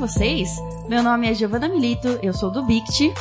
[0.00, 0.48] vocês?
[0.88, 3.12] Meu nome é Giovanna Milito, eu sou do BICT.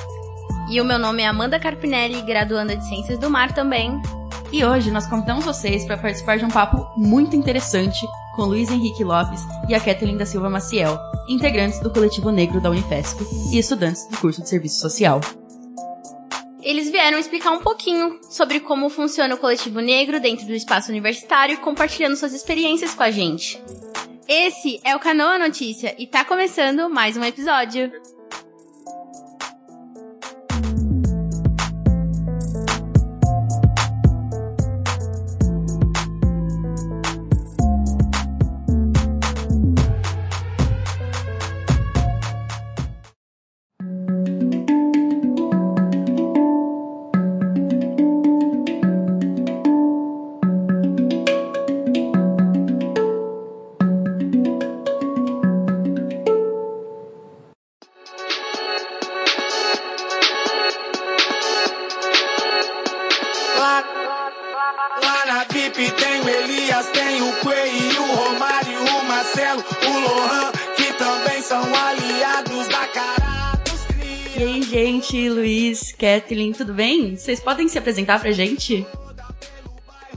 [0.72, 4.02] E o meu nome é Amanda Carpinelli, graduanda de Ciências do Mar também.
[4.50, 8.00] E hoje nós convidamos vocês para participar de um papo muito interessante
[8.34, 10.98] com Luiz Henrique Lopes e a Kathleen da Silva Maciel,
[11.28, 15.20] integrantes do Coletivo Negro da Unifesp e estudantes do curso de Serviço Social.
[16.62, 21.58] Eles vieram explicar um pouquinho sobre como funciona o coletivo negro dentro do espaço universitário,
[21.58, 23.62] compartilhando suas experiências com a gente.
[24.32, 27.92] Esse é o Canoa Notícia e tá começando mais um episódio.
[63.60, 63.84] Lá,
[65.04, 70.52] lá na VIP tem o Elias, tem o Quay, o Romário, o Marcelo, o Lohan,
[70.78, 77.18] que também são aliados da cara dos E aí, gente, Luiz, Kathleen, tudo bem?
[77.18, 78.88] Vocês podem se apresentar pra gente?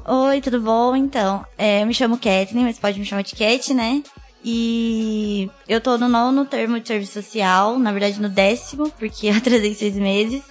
[0.07, 0.95] Oi, tudo bom?
[0.95, 4.05] Então, é, eu me chamo Kathleen, mas pode me chamar de Cat, né?
[4.45, 9.35] E eu tô no nono termo de serviço social, na verdade no décimo, porque eu
[9.39, 10.45] atrasei seis meses.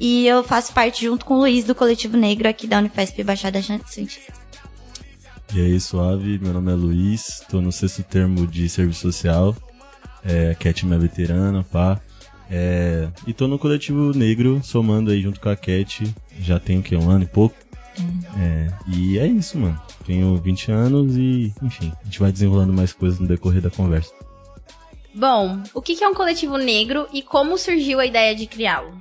[0.00, 3.60] E eu faço parte junto com o Luiz do Coletivo Negro aqui da Unifesp Baixada
[3.62, 4.32] Santista.
[5.54, 9.56] E aí, suave, meu nome é Luiz, tô no sexto termo de serviço social,
[10.24, 12.00] é, Cat minha veterana, pá.
[12.50, 16.82] É, e tô no coletivo negro, somando aí junto com a Cat, já tem o
[16.82, 17.56] que, um ano e pouco.
[18.38, 19.80] É, e é isso, mano.
[20.06, 24.12] Tenho 20 anos e, enfim, a gente vai desenrolando mais coisas no decorrer da conversa.
[25.14, 28.96] Bom, o que que é um coletivo negro e como surgiu a ideia de criá-lo?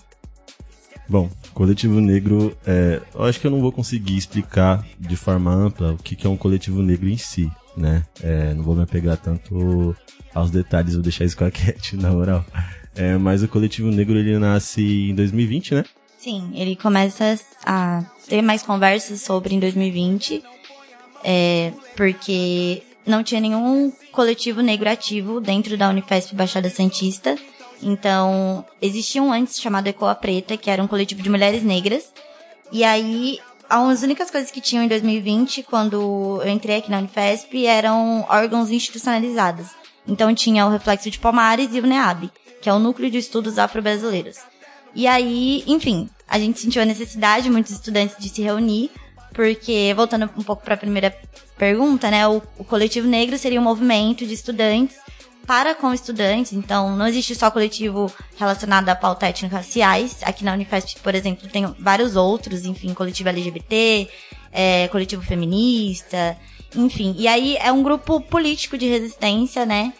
[1.09, 5.93] Bom, coletivo negro, é, eu acho que eu não vou conseguir explicar de forma ampla
[5.93, 8.03] o que, que é um coletivo negro em si, né?
[8.21, 9.95] É, não vou me apegar tanto
[10.33, 12.45] aos detalhes, vou deixar isso com a Cat, na moral.
[12.95, 15.85] É, mas o coletivo negro ele nasce em 2020, né?
[16.17, 20.43] Sim, ele começa a ter mais conversas sobre em 2020,
[21.23, 27.37] é, porque não tinha nenhum coletivo negro ativo dentro da Unifesp Baixada Santista.
[27.81, 32.11] Então, existia um antes chamado Ecoa Preta, que era um coletivo de mulheres negras.
[32.71, 33.39] E aí,
[33.69, 38.71] as únicas coisas que tinham em 2020, quando eu entrei aqui na Unifesp, eram órgãos
[38.71, 39.67] institucionalizados.
[40.07, 43.59] Então, tinha o Reflexo de Palmares e o NEAB, que é o Núcleo de Estudos
[43.59, 44.37] Afro-Brasileiros.
[44.95, 48.89] E aí, enfim, a gente sentiu a necessidade, muitos estudantes, de se reunir,
[49.33, 51.15] porque, voltando um pouco para a primeira
[51.57, 54.97] pergunta, né, o, o Coletivo Negro seria um movimento de estudantes
[55.47, 60.17] para com estudantes, então não existe só coletivo relacionado à pauta étnico-raciais.
[60.23, 64.09] Aqui na Unifesp, por exemplo, tem vários outros, enfim, coletivo LGBT,
[64.51, 66.37] é, coletivo feminista,
[66.75, 67.15] enfim.
[67.17, 69.93] E aí é um grupo político de resistência, né?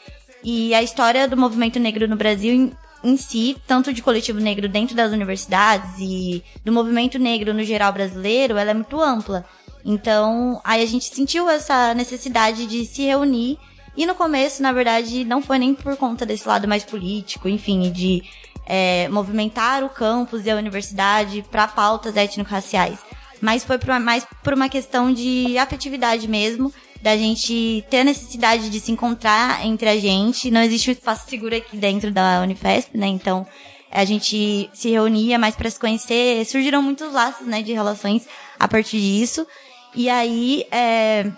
[0.44, 4.68] E a história do movimento negro no Brasil em, em si, tanto de coletivo negro
[4.68, 9.46] dentro das universidades e do movimento negro no geral brasileiro, ela é muito ampla.
[9.86, 13.58] Então, aí a gente sentiu essa necessidade de se reunir
[13.98, 17.92] e no começo, na verdade, não foi nem por conta desse lado mais político, enfim,
[17.92, 18.24] de
[18.64, 23.00] é, movimentar o campus e a universidade para pautas étnico-raciais.
[23.42, 26.72] Mas foi por, mais por uma questão de afetividade mesmo,
[27.02, 30.52] da gente ter a necessidade de se encontrar entre a gente.
[30.52, 33.08] Não existe um espaço seguro aqui dentro da Unifesp, né?
[33.08, 33.48] Então,
[33.92, 36.46] a gente se reunia mais para se conhecer.
[36.46, 38.28] Surgiram muitos laços, né, de relações
[38.60, 39.48] a partir disso.
[39.96, 41.32] E aí, é,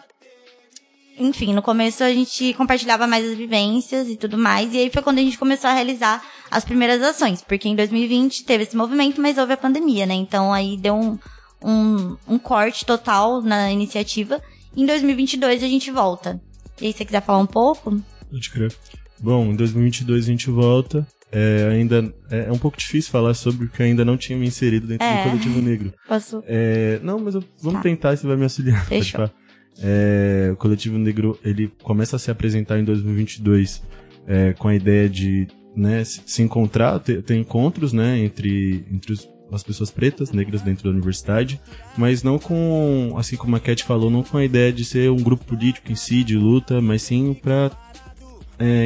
[1.20, 5.02] enfim, no começo a gente compartilhava mais as vivências e tudo mais, e aí foi
[5.02, 9.22] quando a gente começou a realizar as primeiras ações, porque em 2020 teve esse movimento,
[9.22, 10.14] mas houve a pandemia, né?
[10.16, 11.18] Então aí deu um,
[11.64, 14.42] um, um corte total na iniciativa.
[14.76, 16.40] Em 2022 a gente volta.
[16.82, 18.02] E aí, se você quiser falar um pouco?
[18.32, 18.74] Pode crer.
[19.20, 21.06] Bom, em 2022 a gente volta.
[21.32, 24.88] É, ainda é um pouco difícil falar sobre porque eu ainda não tinha me inserido
[24.88, 25.18] dentro É.
[25.24, 25.94] do coletivo negro.
[26.08, 26.42] Posso?
[26.48, 27.84] É, não, mas eu- vamos Tá.
[27.84, 28.84] tentar, você vai me auxiliar.
[28.90, 29.12] Fechou.
[29.20, 29.32] falar.
[29.82, 33.82] É, o coletivo negro ele começa a se apresentar em 2022
[34.28, 39.30] é, com a ideia de né, se encontrar, ter, ter encontros né, entre, entre os-
[39.52, 41.60] as pessoas pretas, negras dentro da universidade,
[41.98, 45.18] mas não com, assim como a Cat falou, não com a ideia de ser um
[45.18, 47.72] grupo político em si, de luta, mas sim para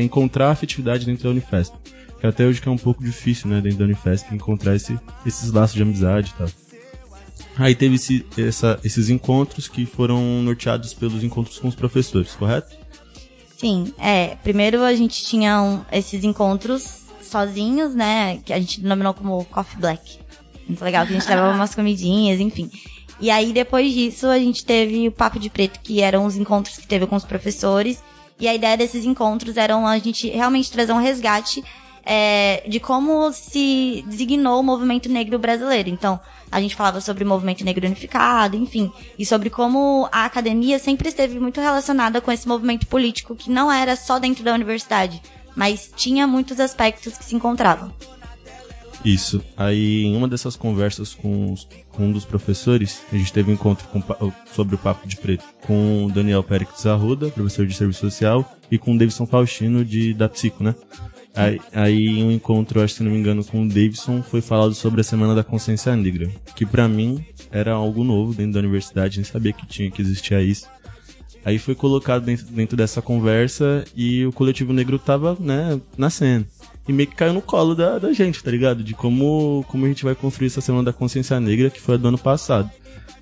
[0.01, 1.75] encontrar afetividade dentro da Unifesp.
[2.19, 5.51] Que até hoje que é um pouco difícil, né, dentro da Unifesp, encontrar esse, esses
[5.51, 6.47] laços de amizade e tal.
[7.57, 12.75] Aí teve esse- essa- esses encontros que foram norteados pelos encontros com os professores, correto?
[13.57, 14.35] Sim, é.
[14.43, 18.39] Primeiro a gente tinha um- esses encontros sozinhos, né?
[18.43, 20.19] Que a gente denominou como Coffee Black.
[20.67, 22.69] Muito legal, que a gente levava umas comidinhas, enfim.
[23.19, 26.77] E aí, depois disso, a gente teve o Papo de Preto, que eram os encontros
[26.77, 28.03] que teve com os professores.
[28.39, 31.63] E a ideia desses encontros era a gente realmente trazer um resgate
[32.05, 35.89] é, de como se designou o movimento negro brasileiro.
[35.89, 36.19] Então,
[36.51, 41.09] a gente falava sobre o movimento negro unificado, enfim, e sobre como a academia sempre
[41.09, 45.21] esteve muito relacionada com esse movimento político que não era só dentro da universidade,
[45.55, 47.91] mas tinha muitos aspectos que se encontravam.
[49.03, 49.43] Isso.
[49.57, 53.53] Aí, em uma dessas conversas com, os- com um dos professores, a gente teve um
[53.53, 54.01] encontro com
[54.53, 58.77] sobre o Papo de Preto com o Daniel Pérez Arruda, professor de Serviço Social, e
[58.77, 60.73] com o Davidson Faustino, de, da Psico, né?
[61.35, 64.39] Aí, aí, em um encontro, acho que se não me engano, com o Davidson, foi
[64.39, 68.59] falado sobre a Semana da Consciência Negra, que pra mim era algo novo dentro da
[68.59, 70.67] universidade, nem sabia que tinha que existia isso.
[71.45, 76.45] Aí foi colocado dentro, dentro dessa conversa e o coletivo negro tava, né, nascendo.
[76.87, 78.83] E meio que caiu no colo da, da gente, tá ligado?
[78.83, 81.97] De como, como a gente vai construir essa Semana da Consciência Negra, que foi a
[81.97, 82.69] do ano passado.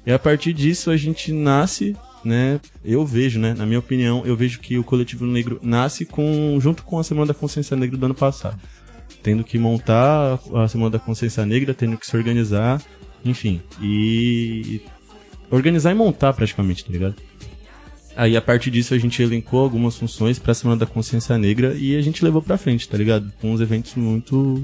[0.06, 2.60] E a partir disso a gente nasce, né?
[2.84, 3.54] Eu vejo, né?
[3.54, 7.28] Na minha opinião, eu vejo que o coletivo negro nasce com, junto com a Semana
[7.28, 8.60] da Consciência Negra do ano passado.
[9.24, 12.82] Tendo que montar a Semana da Consciência Negra, tendo que se organizar,
[13.24, 13.62] enfim.
[13.82, 14.82] E
[15.50, 17.16] organizar e montar praticamente, tá ligado?
[18.16, 21.96] Aí a partir disso a gente elencou algumas funções pra Semana da Consciência Negra e
[21.96, 23.32] a gente levou pra frente, tá ligado?
[23.40, 24.64] Com uns eventos muito.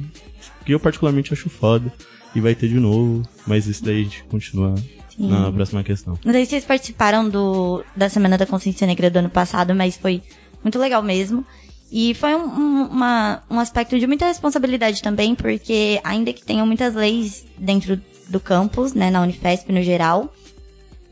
[0.65, 1.91] que eu particularmente acho foda.
[2.35, 4.75] E vai ter de novo, mas isso daí a gente continua
[5.17, 6.17] na próxima questão.
[6.23, 9.97] Não sei se vocês participaram do, da Semana da Consciência Negra do ano passado, mas
[9.97, 10.21] foi
[10.63, 11.45] muito legal mesmo.
[11.91, 16.67] E foi um, um, uma, um aspecto de muita responsabilidade também, porque ainda que tenham
[16.67, 20.33] muitas leis dentro do campus, né, na Unifesp no geral,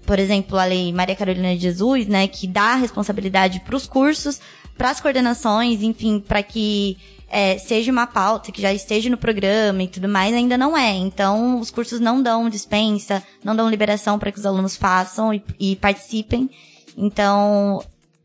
[0.06, 4.40] por exemplo, a lei Maria Carolina de Jesus, né, que dá responsabilidade para os cursos,
[4.78, 6.98] para as coordenações, enfim, para que
[7.36, 10.92] é, seja uma pauta que já esteja no programa e tudo mais, ainda não é.
[10.92, 15.44] Então, os cursos não dão dispensa, não dão liberação para que os alunos façam e,
[15.60, 16.50] e participem.
[16.96, 17.84] Então,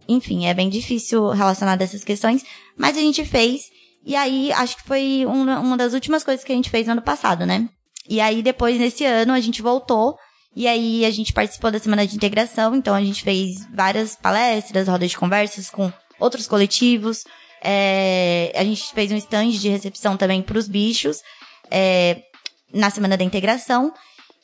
[0.08, 2.44] enfim, é bem difícil relacionar dessas questões,
[2.78, 3.62] mas a gente fez.
[4.06, 6.92] E aí, acho que foi uma, uma das últimas coisas que a gente fez no
[6.92, 7.68] ano passado, né?
[8.08, 10.16] E aí, depois, nesse ano, a gente voltou
[10.54, 14.86] e aí a gente participou da semana de integração, então a gente fez várias palestras,
[14.86, 17.24] rodas de conversas com outros coletivos.
[17.62, 21.18] É, a gente fez um stand de recepção também para os bichos
[21.70, 22.22] é,
[22.72, 23.92] na semana da integração.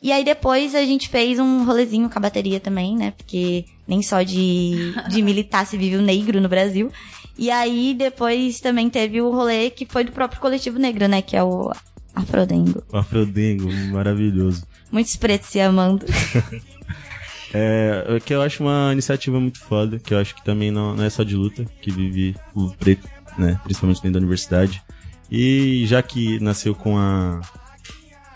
[0.03, 3.13] E aí depois a gente fez um rolezinho com a bateria também, né?
[3.17, 6.93] Porque nem só de, de militar se vive o negro no Brasil.
[7.39, 11.23] E aí depois também teve o rolê que foi do próprio coletivo negro, né?
[11.23, 11.73] Que é o
[12.15, 12.83] Afrodengo.
[12.93, 14.67] O Afrodengo, maravilhoso.
[14.91, 16.07] Muitos pretos se amando.
[17.55, 21.05] É, que eu acho uma iniciativa muito foda, que eu acho que também não, não
[21.05, 23.09] é só de luta, que vive o preto,
[23.39, 23.61] né?
[23.63, 24.83] Principalmente dentro da universidade.
[25.31, 27.41] E já que nasceu com a.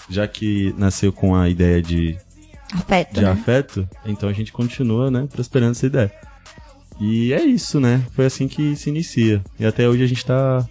[0.08, 2.18] Já que nasceu com a ideia de,
[2.72, 3.30] Afeto, de né?
[3.30, 6.12] afeto, então a gente continua, né, prosperando essa ideia.
[7.00, 8.04] E é isso, né?
[8.12, 9.42] Foi assim que se inicia.
[9.58, 10.67] E até hoje a gente tá.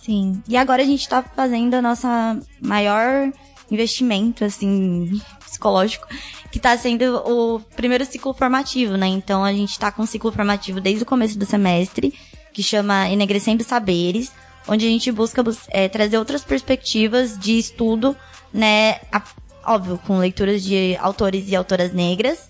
[0.00, 0.42] Sim.
[0.46, 3.32] E agora a gente tá fazendo a nossa maior
[3.70, 5.20] investimento, assim,
[5.50, 6.06] psicológico,
[6.50, 9.06] que tá sendo o primeiro ciclo formativo, né?
[9.06, 12.14] Então a gente tá com um ciclo formativo desde o começo do semestre,
[12.52, 14.32] que chama Enegrecendo Saberes,
[14.68, 18.16] onde a gente busca bus- é, trazer outras perspectivas de estudo,
[18.52, 19.00] né?
[19.12, 19.22] A-
[19.66, 22.48] óbvio, com leituras de autores e autoras negras,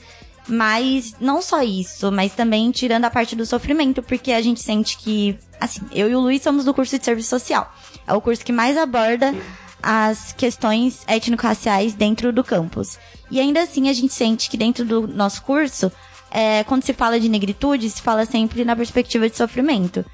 [0.48, 4.96] mas não só isso, mas também tirando a parte do sofrimento, porque a gente sente
[4.96, 7.72] que, assim, eu e o Luiz somos do curso de serviço social.
[8.06, 9.34] É o curso que mais aborda
[9.82, 12.98] as questões étnico-raciais dentro do campus.
[13.30, 15.90] E ainda assim a gente sente que dentro do nosso curso,
[16.30, 20.04] é, quando se fala de negritude, se fala sempre na perspectiva de sofrimento.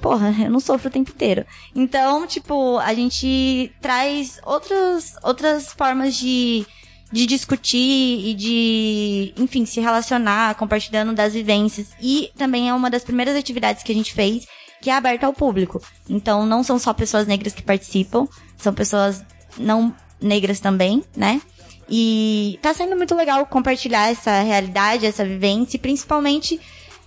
[0.00, 1.44] Porra, eu não sofro o tempo inteiro.
[1.74, 6.66] Então, tipo, a gente traz outras, outras formas de,
[7.10, 11.88] de discutir e de, enfim, se relacionar, compartilhando das vivências.
[12.00, 14.46] E também é uma das primeiras atividades que a gente fez
[14.80, 15.80] que é aberta ao público.
[16.08, 19.24] Então, não são só pessoas negras que participam, são pessoas
[19.56, 21.40] não negras também, né?
[21.88, 26.60] E tá sendo muito legal compartilhar essa realidade, essa vivência e principalmente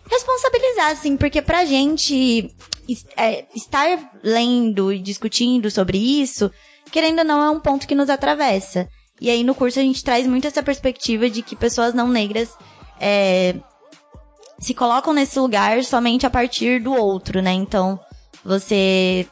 [0.10, 2.54] responsabilizar, assim, porque pra gente
[3.16, 6.52] é, estar lendo e discutindo sobre isso,
[6.92, 8.90] querendo ou não, é um ponto que nos atravessa.
[9.20, 12.50] E aí no curso a gente traz muito essa perspectiva de que pessoas não negras
[13.00, 13.56] é,
[14.62, 17.52] se colocam nesse lugar somente a partir do outro, né?
[17.52, 18.00] Então,
[18.46, 19.28] você.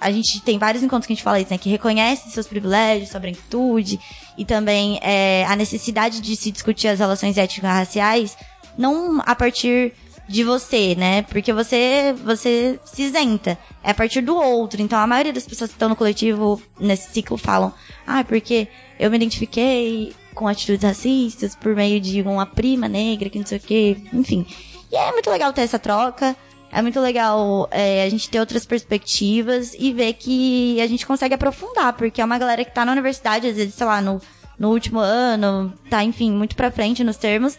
[0.00, 1.58] A gente tem vários encontros que a gente fala isso, né?
[1.58, 4.00] Que reconhece seus privilégios, sua branquitude,
[4.36, 8.36] e também é, a necessidade de se discutir as relações étnico-raciais,
[8.76, 9.92] não a partir
[10.26, 11.22] de você, né?
[11.22, 13.58] Porque você, você se isenta.
[13.84, 14.80] É a partir do outro.
[14.80, 17.72] Então a maioria das pessoas que estão no coletivo, nesse ciclo, falam,
[18.06, 18.66] ah, porque
[18.98, 23.58] eu me identifiquei com atitudes racistas por meio de uma prima negra, que não sei
[23.58, 24.46] o quê, enfim.
[24.90, 26.36] E é muito legal ter essa troca.
[26.70, 31.34] É muito legal é, a gente ter outras perspectivas e ver que a gente consegue
[31.34, 34.20] aprofundar, porque é uma galera que tá na universidade, às vezes, sei lá, no,
[34.58, 37.58] no último ano, tá, enfim, muito pra frente nos termos.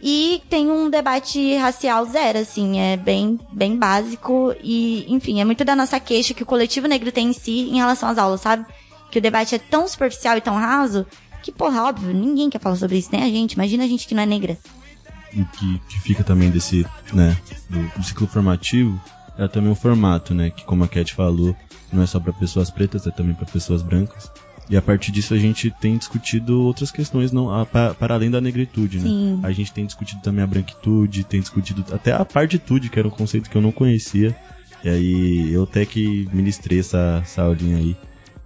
[0.00, 5.64] E tem um debate racial zero, assim, é bem, bem básico e, enfim, é muito
[5.64, 8.66] da nossa queixa que o coletivo negro tem em si em relação às aulas, sabe?
[9.12, 11.06] Que o debate é tão superficial e tão raso
[11.42, 13.52] que, porra, óbvio, ninguém quer falar sobre isso, nem a gente.
[13.52, 14.56] Imagina a gente que não é negra
[15.34, 17.36] o que, que fica também desse, né,
[17.68, 19.00] do, do, ciclo formativo
[19.38, 21.56] é também o formato, né, que como a Cat falou,
[21.92, 24.30] não é só para pessoas pretas, é também para pessoas brancas.
[24.68, 28.30] E a partir disso a gente tem discutido outras questões não a, para, para além
[28.30, 29.04] da negritude, né?
[29.04, 29.40] Sim.
[29.42, 33.10] A gente tem discutido também a branquitude, tem discutido até a partitude, que era um
[33.10, 34.36] conceito que eu não conhecia.
[34.84, 37.96] E aí eu até que ministrei essa, essa aulinha aí.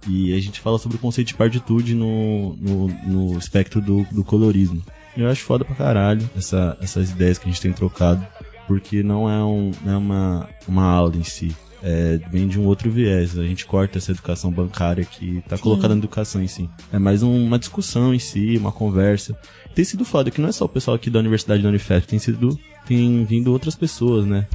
[0.07, 4.23] E a gente fala sobre o conceito de partitude no, no, no espectro do, do
[4.23, 4.81] colorismo.
[5.15, 8.25] Eu acho foda pra caralho essa, essas ideias que a gente tem trocado,
[8.67, 11.55] porque não é, um, não é uma, uma aula em si.
[11.81, 13.37] É, vem de um outro viés.
[13.37, 15.63] A gente corta essa educação bancária que tá Sim.
[15.63, 16.69] colocada na educação em si.
[16.91, 19.37] É mais um, uma discussão em si, uma conversa.
[19.75, 22.19] Tem sido foda que não é só o pessoal aqui da Universidade da Unifesp, tem
[22.19, 22.57] sido.
[22.85, 24.47] tem vindo outras pessoas, né?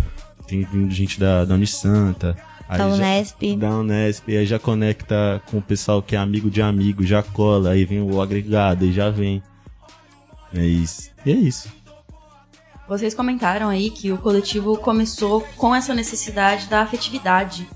[0.46, 2.36] Tem vindo gente da, da Unisanta.
[2.78, 3.42] Da Unesp.
[3.42, 4.28] Já, da Unesp.
[4.28, 8.00] Aí já conecta com o pessoal que é amigo de amigo, já cola, aí vem
[8.02, 9.42] o agregado, aí já vem.
[10.54, 11.10] É isso.
[11.24, 11.68] E é isso.
[12.88, 17.66] Vocês comentaram aí que o coletivo começou com essa necessidade da afetividade.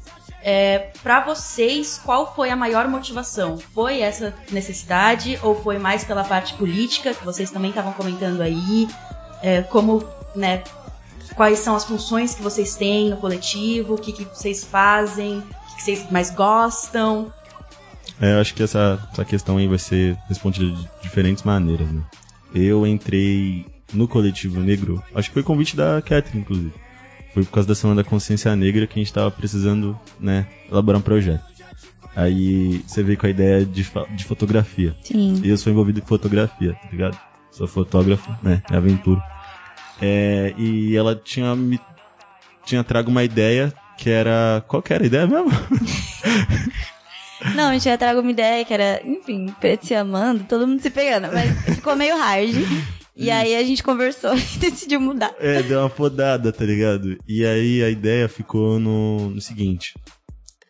[0.43, 3.57] É, para vocês, qual foi a maior motivação?
[3.59, 8.87] Foi essa necessidade ou foi mais pela parte política que vocês também estavam comentando aí?
[9.43, 10.63] É, como, né?
[11.37, 13.95] Quais são as funções que vocês têm no coletivo?
[13.95, 15.39] O que, que vocês fazem?
[15.39, 17.31] O que, que vocês mais gostam?
[18.21, 22.03] É, eu acho que essa, essa questão aí vai ser respondida de diferentes maneiras, né?
[22.55, 26.73] eu entrei no coletivo negro, acho que foi convite da Catherine, inclusive.
[27.35, 30.99] Foi por causa da Semana da Consciência Negra que a gente tava precisando, né, elaborar
[30.99, 31.45] um projeto.
[32.15, 34.97] Aí você veio com a ideia de, de fotografia.
[35.03, 35.43] Sim.
[35.45, 37.19] E eu sou envolvido com fotografia, tá ligado?
[37.51, 38.63] Sou fotógrafo, né?
[38.71, 39.23] É aventura.
[40.01, 41.81] É, e ela tinha me
[42.65, 44.63] tinha trago uma ideia que era.
[44.67, 45.51] Qual que era a ideia mesmo?
[47.55, 50.81] Não, a gente já trago uma ideia que era, enfim, preto se amando, todo mundo
[50.81, 52.55] se pegando, mas ficou meio hard.
[53.15, 55.35] E aí a gente conversou e decidiu mudar.
[55.39, 57.17] É, deu uma podada, tá ligado?
[57.27, 59.95] E aí a ideia ficou no, no seguinte: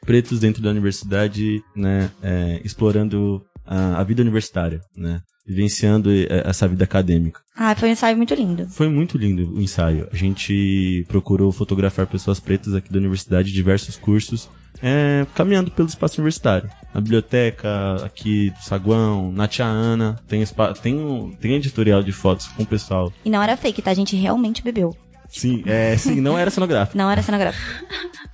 [0.04, 5.20] pretos dentro da universidade, né, é, explorando a, a, vida universitária, né?
[5.46, 7.40] Vivenciando é, essa vida acadêmica.
[7.56, 8.68] Ah, foi um ensaio muito lindo.
[8.68, 10.08] Foi muito lindo o ensaio.
[10.12, 14.48] A gente procurou fotografar pessoas pretas aqui da universidade, diversos cursos,
[14.82, 16.68] é, caminhando pelo espaço universitário.
[16.92, 20.44] Na biblioteca, aqui do Saguão, na Tia Ana, tem,
[20.82, 23.12] tem, tem editorial de fotos com o pessoal.
[23.24, 23.90] E não era fake, tá?
[23.90, 24.96] A gente realmente bebeu.
[25.28, 26.96] Sim, é, sim, não era cenográfico.
[26.96, 27.64] Não era cenográfico.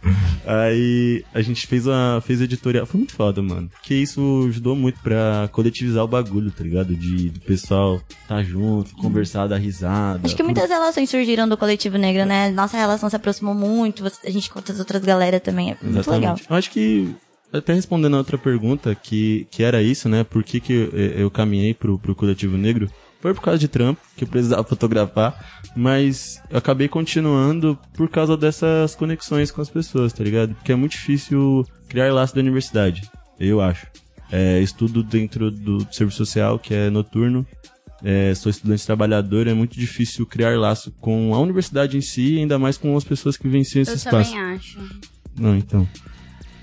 [0.44, 3.68] Aí a gente fez uma fez editorial, foi muito foda, mano.
[3.70, 6.94] Porque isso ajudou muito pra coletivizar o bagulho, tá ligado?
[6.94, 10.20] De do pessoal tá junto, conversar, dar risada.
[10.24, 12.50] Acho que muitas relações surgiram do coletivo negro, né?
[12.50, 16.20] Nossa relação se aproximou muito, a gente com as outras galera também, é muito Exatamente.
[16.20, 16.36] legal.
[16.50, 17.14] Eu acho que
[17.52, 20.24] até respondendo a outra pergunta, que, que era isso, né?
[20.24, 22.90] Por que, que eu, eu caminhei pro, pro coletivo negro?
[23.22, 28.36] Foi por causa de trampo, que eu precisava fotografar, mas eu acabei continuando por causa
[28.36, 30.54] dessas conexões com as pessoas, tá ligado?
[30.56, 33.86] Porque é muito difícil criar laço da universidade, eu acho.
[34.30, 37.46] É, estudo dentro do serviço social, que é noturno,
[38.02, 42.58] é, sou estudante trabalhador, é muito difícil criar laço com a universidade em si, ainda
[42.58, 44.34] mais com as pessoas que venciam esse eu espaço.
[44.34, 44.78] Eu também acho.
[45.38, 45.88] Não, então.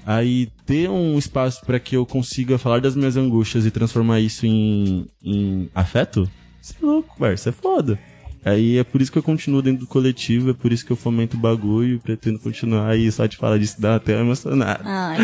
[0.05, 4.45] Aí ter um espaço para que eu consiga falar das minhas angústias e transformar isso
[4.45, 6.29] em, em afeto
[6.61, 7.99] você é louco, parça, é foda.
[8.43, 10.95] Aí é por isso que eu continuo dentro do coletivo, é por isso que eu
[10.95, 12.89] fomento o bagulho e pretendo continuar.
[12.89, 14.83] Aí só de falar disso dá até emocionado.
[14.85, 15.17] Ai,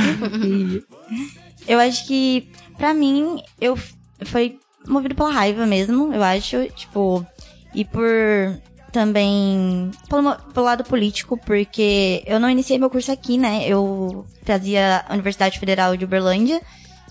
[1.68, 3.78] Eu acho que, pra mim, eu
[4.26, 7.26] foi movido pela raiva mesmo, eu acho, tipo,
[7.74, 8.06] e por
[8.92, 13.68] também pelo, pelo lado político, porque eu não iniciei meu curso aqui, né?
[13.68, 16.62] Eu fazia a Universidade Federal de Uberlândia.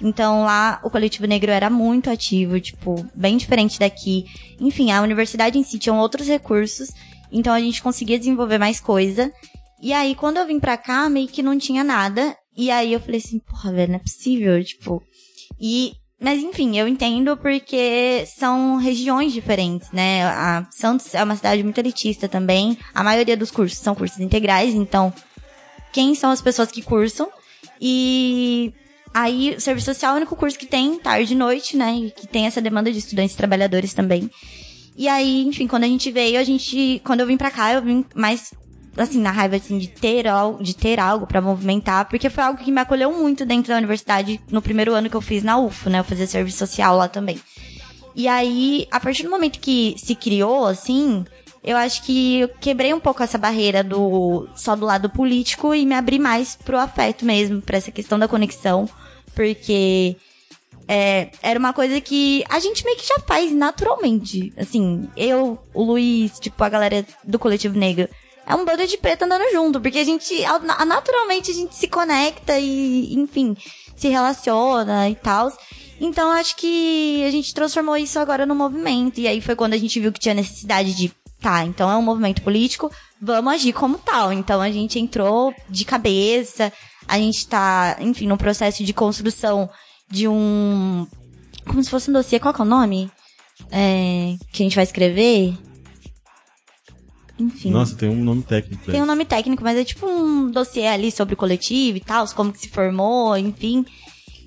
[0.00, 4.24] Então lá o coletivo negro era muito ativo, tipo, bem diferente daqui.
[4.60, 6.90] Enfim, a universidade em si tinha outros recursos,
[7.30, 9.32] então a gente conseguia desenvolver mais coisa.
[9.80, 12.36] E aí quando eu vim pra cá, meio que não tinha nada.
[12.56, 15.02] E aí eu falei assim, porra, velho, não é possível, tipo.
[15.60, 20.24] E mas enfim, eu entendo porque são regiões diferentes, né?
[20.24, 22.78] A Santos é uma cidade muito elitista também.
[22.94, 25.12] A maioria dos cursos são cursos integrais, então
[25.92, 27.28] quem são as pessoas que cursam?
[27.80, 28.72] E
[29.14, 31.94] aí, o serviço social é o único curso que tem tarde e noite, né?
[31.94, 34.28] E que tem essa demanda de estudantes trabalhadores também.
[34.96, 37.82] E aí, enfim, quando a gente veio, a gente, quando eu vim pra cá, eu
[37.82, 38.52] vim mais
[38.96, 42.62] assim, na raiva, assim, de ter, algo, de ter algo para movimentar, porque foi algo
[42.62, 45.90] que me acolheu muito dentro da universidade no primeiro ano que eu fiz na UFO,
[45.90, 45.98] né?
[45.98, 47.40] Eu fazia serviço social lá também.
[48.14, 51.24] E aí, a partir do momento que se criou, assim,
[51.64, 55.84] eu acho que eu quebrei um pouco essa barreira do só do lado político e
[55.84, 58.88] me abri mais pro afeto mesmo, pra essa questão da conexão,
[59.34, 60.16] porque
[60.86, 64.52] é, era uma coisa que a gente meio que já faz naturalmente.
[64.56, 68.08] Assim, eu, o Luiz, tipo, a galera do coletivo negro
[68.46, 70.34] é um bando de preto andando junto, porque a gente,
[70.86, 73.56] naturalmente, a gente se conecta e, enfim,
[73.96, 75.50] se relaciona e tal.
[76.00, 79.18] Então, acho que a gente transformou isso agora no movimento.
[79.18, 81.10] E aí foi quando a gente viu que tinha necessidade de,
[81.40, 84.32] tá, então é um movimento político, vamos agir como tal.
[84.32, 86.70] Então, a gente entrou de cabeça,
[87.06, 89.68] a gente tá, enfim, no processo de construção
[90.10, 91.06] de um.
[91.66, 93.10] Como se fosse um dossiê, qual que é o nome?
[93.70, 95.54] É, que a gente vai escrever?
[97.38, 97.70] Enfim.
[97.70, 98.90] Nossa, tem um nome técnico.
[98.90, 102.26] Tem um nome técnico, mas é tipo um dossiê ali sobre o coletivo e tal,
[102.28, 103.84] como que se formou, enfim.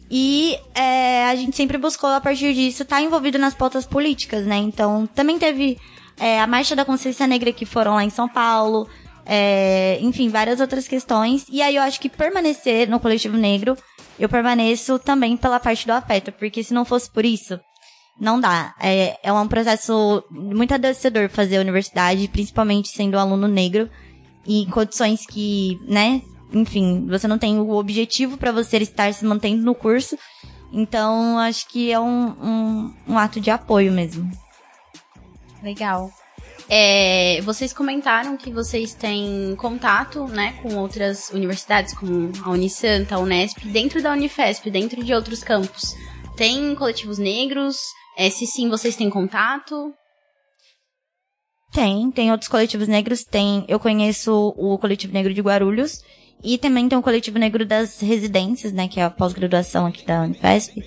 [0.09, 4.45] E é, a gente sempre buscou, a partir disso, estar tá envolvido nas pautas políticas,
[4.45, 4.55] né?
[4.55, 5.77] Então, também teve
[6.17, 8.87] é, a Marcha da Consciência Negra que foram lá em São Paulo,
[9.27, 11.45] é, enfim, várias outras questões.
[11.49, 13.77] E aí eu acho que permanecer no coletivo negro,
[14.17, 17.59] eu permaneço também pela parte do afeto, porque se não fosse por isso,
[18.19, 18.73] não dá.
[18.79, 23.89] É, é um processo muito adoecedor fazer a universidade, principalmente sendo um aluno negro,
[24.45, 26.21] e condições que, né,
[26.53, 30.17] enfim, você não tem o objetivo para você estar se mantendo no curso.
[30.71, 34.29] Então, acho que é um, um, um ato de apoio mesmo.
[35.61, 36.09] Legal.
[36.69, 43.19] É, vocês comentaram que vocês têm contato, né, com outras universidades, como a Unisanta, a
[43.19, 45.95] Unesp, dentro da Unifesp, dentro de outros campos.
[46.35, 47.77] Tem coletivos negros?
[48.17, 49.93] É, se sim, vocês têm contato?
[51.71, 53.23] Tem, tem outros coletivos negros.
[53.23, 56.01] Tem, eu conheço o coletivo negro de Guarulhos
[56.43, 60.21] e também tem o coletivo negro das residências, né, que é a pós-graduação aqui da
[60.23, 60.81] Unifesp.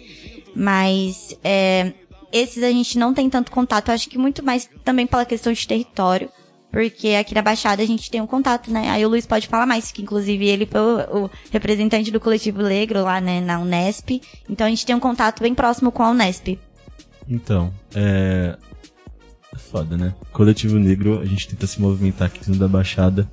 [0.54, 1.92] Mas é,
[2.32, 3.90] esses a gente não tem tanto contato.
[3.90, 6.28] acho que muito mais também pela questão de território.
[6.70, 8.90] Porque aqui na Baixada a gente tem um contato, né?
[8.90, 12.62] Aí o Luiz pode falar mais, que inclusive ele foi o, o representante do coletivo
[12.62, 14.22] negro lá, né, na Unesp.
[14.48, 16.58] Então a gente tem um contato bem próximo com a Unesp.
[17.28, 18.56] Então, é.
[19.52, 20.14] É foda, né?
[20.32, 23.28] Coletivo Negro, a gente tenta se movimentar aqui dentro da Baixada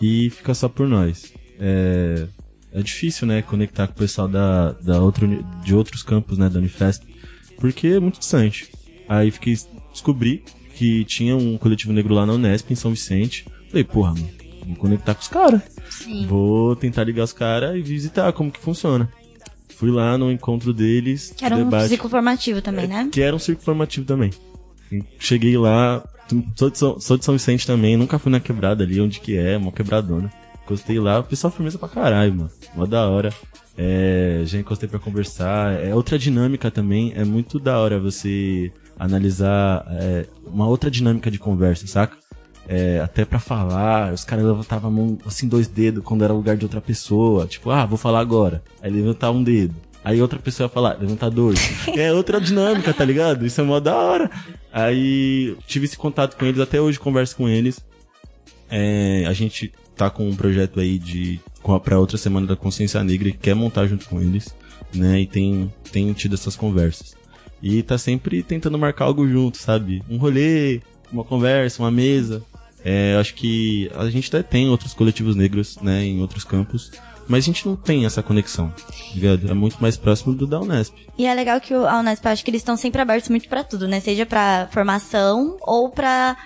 [0.00, 1.34] e fica só por nós.
[1.58, 2.26] É,
[2.72, 6.58] é difícil, né, conectar com o pessoal da, da outro, de outros campos, né, da
[6.58, 7.06] Unifesp,
[7.58, 8.70] porque é muito distante.
[9.08, 9.56] Aí fiquei,
[9.92, 10.42] descobri
[10.74, 13.46] que tinha um coletivo negro lá na Unesp, em São Vicente.
[13.68, 14.28] Falei, porra, mano,
[14.66, 15.62] vou conectar com os caras.
[16.26, 19.08] Vou tentar ligar os caras e visitar como que funciona.
[19.76, 21.32] Fui lá no encontro deles.
[21.36, 23.08] Que era debate, um ciclo formativo também, né?
[23.10, 24.30] Que era um ciclo formativo também.
[25.18, 26.04] Cheguei lá,
[26.56, 29.36] sou de, São, sou de São Vicente também, nunca fui na quebrada ali, onde que
[29.36, 30.30] é, uma quebradona.
[30.64, 32.50] Encostei lá, o pessoal firmeza pra caralho, mano.
[32.74, 33.32] Mó da hora.
[33.76, 35.74] É, já encostei pra conversar.
[35.84, 41.38] É outra dinâmica também, é muito da hora você analisar é, uma outra dinâmica de
[41.38, 42.16] conversa, saca?
[42.66, 46.56] É, até para falar, os caras levantavam a mão assim, dois dedos quando era lugar
[46.56, 47.46] de outra pessoa.
[47.46, 48.62] Tipo, ah, vou falar agora.
[48.80, 49.74] Aí levantar um dedo.
[50.02, 51.58] Aí outra pessoa ia falar, levantar dois.
[51.96, 53.44] é outra dinâmica, tá ligado?
[53.44, 54.30] Isso é mó da hora.
[54.72, 57.80] Aí tive esse contato com eles, até hoje converso com eles.
[58.70, 61.40] É, a gente tá com um projeto aí de
[61.82, 64.54] para outra semana da consciência negra e quer montar junto com eles,
[64.94, 65.20] né?
[65.20, 67.16] E tem tem tido essas conversas.
[67.62, 70.02] E tá sempre tentando marcar algo junto, sabe?
[70.08, 72.42] Um rolê, uma conversa, uma mesa.
[72.84, 76.92] É, acho que a gente até tem outros coletivos negros, né, em outros campos,
[77.26, 78.70] mas a gente não tem essa conexão,
[79.14, 79.50] ligado?
[79.50, 80.94] É muito mais próximo do da Unesp.
[81.16, 83.88] E é legal que a Unesp, acho que eles estão sempre abertos muito para tudo,
[83.88, 84.00] né?
[84.00, 86.36] Seja para formação ou para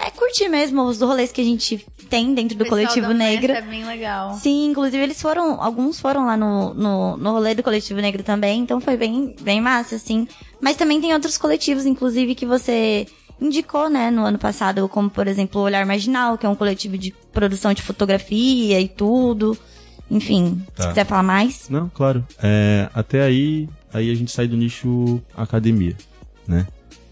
[0.00, 3.52] é curtir mesmo os rolês que a gente tem dentro do coletivo negro.
[3.52, 4.34] É bem legal.
[4.34, 8.60] Sim, inclusive eles foram, alguns foram lá no, no, no rolê do coletivo negro também,
[8.60, 10.26] então foi bem, bem massa, assim.
[10.60, 13.06] Mas também tem outros coletivos, inclusive, que você
[13.40, 16.98] indicou, né, no ano passado, como por exemplo o Olhar Marginal, que é um coletivo
[16.98, 19.56] de produção de fotografia e tudo.
[20.10, 20.82] Enfim, tá.
[20.82, 21.68] se quiser falar mais.
[21.68, 22.26] Não, claro.
[22.42, 25.96] É, até aí, aí a gente sai do nicho academia,
[26.46, 26.66] né?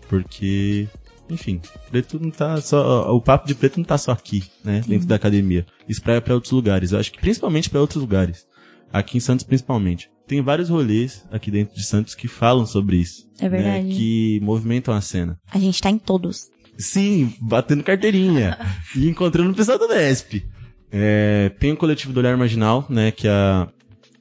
[0.09, 0.89] Porque,
[1.31, 1.61] enfim,
[1.91, 3.13] preto não tá só.
[3.15, 4.81] O papo de preto não tá só aqui, né?
[4.87, 5.07] Dentro uhum.
[5.07, 5.67] da academia.
[5.89, 6.93] Isso pra, pra outros lugares.
[6.93, 8.47] Eu acho que principalmente para outros lugares.
[8.93, 10.11] Aqui em Santos, principalmente.
[10.27, 13.29] tem vários rolês aqui dentro de Santos que falam sobre isso.
[13.39, 13.87] É verdade.
[13.87, 15.39] Né, que movimentam a cena.
[15.51, 16.49] A gente tá em todos.
[16.79, 18.57] Sim, batendo carteirinha.
[18.97, 20.45] e encontrando o pessoal do Nesp.
[20.91, 23.69] É, tem o coletivo do Olhar Marginal, né, que a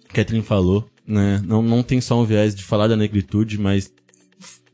[0.10, 3.94] Catherine falou, né, não, não tem só um viés de falar da negritude, mas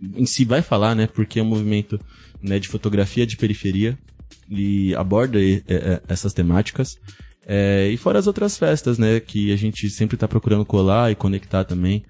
[0.01, 1.99] em si vai falar, né, porque é um movimento,
[2.43, 3.97] né, de fotografia de periferia
[4.49, 5.39] e aborda
[6.07, 6.99] essas temáticas.
[7.45, 11.15] É, e fora as outras festas, né, que a gente sempre tá procurando colar e
[11.15, 12.03] conectar também.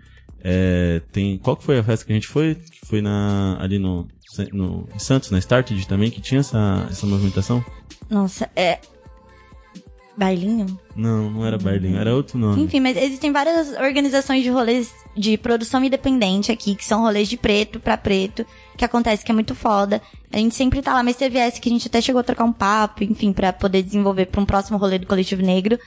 [0.44, 2.56] É, tem, qual que foi a festa que a gente foi?
[2.56, 4.08] Que foi na, ali no,
[4.52, 7.64] no Santos, na Started também, que tinha essa, essa movimentação?
[8.10, 8.80] Nossa, é,
[10.16, 10.80] Bailinho?
[10.96, 12.62] Não, não era Bailinho, era outro nome.
[12.62, 17.38] Enfim, mas existem várias organizações de rolês de produção independente aqui, que são rolês de
[17.38, 18.46] preto pra preto,
[18.78, 20.02] que acontece que é muito foda.
[20.32, 22.44] A gente sempre tá lá, mas teve essa que a gente até chegou a trocar
[22.44, 25.80] um papo, enfim, para poder desenvolver pra um próximo rolê do Coletivo Negro.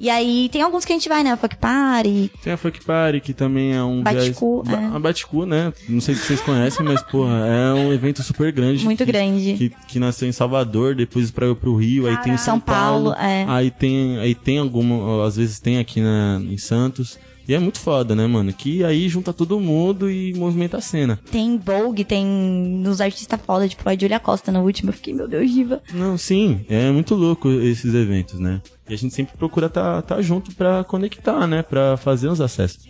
[0.00, 1.30] E aí tem alguns que a gente vai, né?
[1.30, 2.32] A Fuck Party.
[2.42, 4.80] Tem a Fuck Party, que também é um Baticu, viés...
[4.80, 4.86] é.
[4.86, 5.74] A Baticu, né?
[5.86, 8.82] Não sei se vocês conhecem, mas, porra, é um evento super grande.
[8.82, 9.54] Muito que, grande.
[9.58, 13.12] Que, que nasceu em Salvador, depois pra, pro Rio, aí tem em São, São Paulo,
[13.12, 13.44] é.
[13.46, 17.18] Aí tem, aí tem alguma, às vezes tem aqui na, em Santos.
[17.50, 18.52] E é muito foda, né, mano?
[18.52, 21.18] Que aí junta todo mundo e movimenta a cena.
[21.32, 24.90] Tem Vogue, tem nos artistas foda, tipo a Julia Costa na última.
[24.90, 25.82] Eu fiquei, meu Deus, diva.
[25.92, 26.64] Não, sim.
[26.68, 28.62] É muito louco esses eventos, né?
[28.88, 31.60] E a gente sempre procura tá, tá junto pra conectar, né?
[31.60, 32.86] Pra fazer os acessos.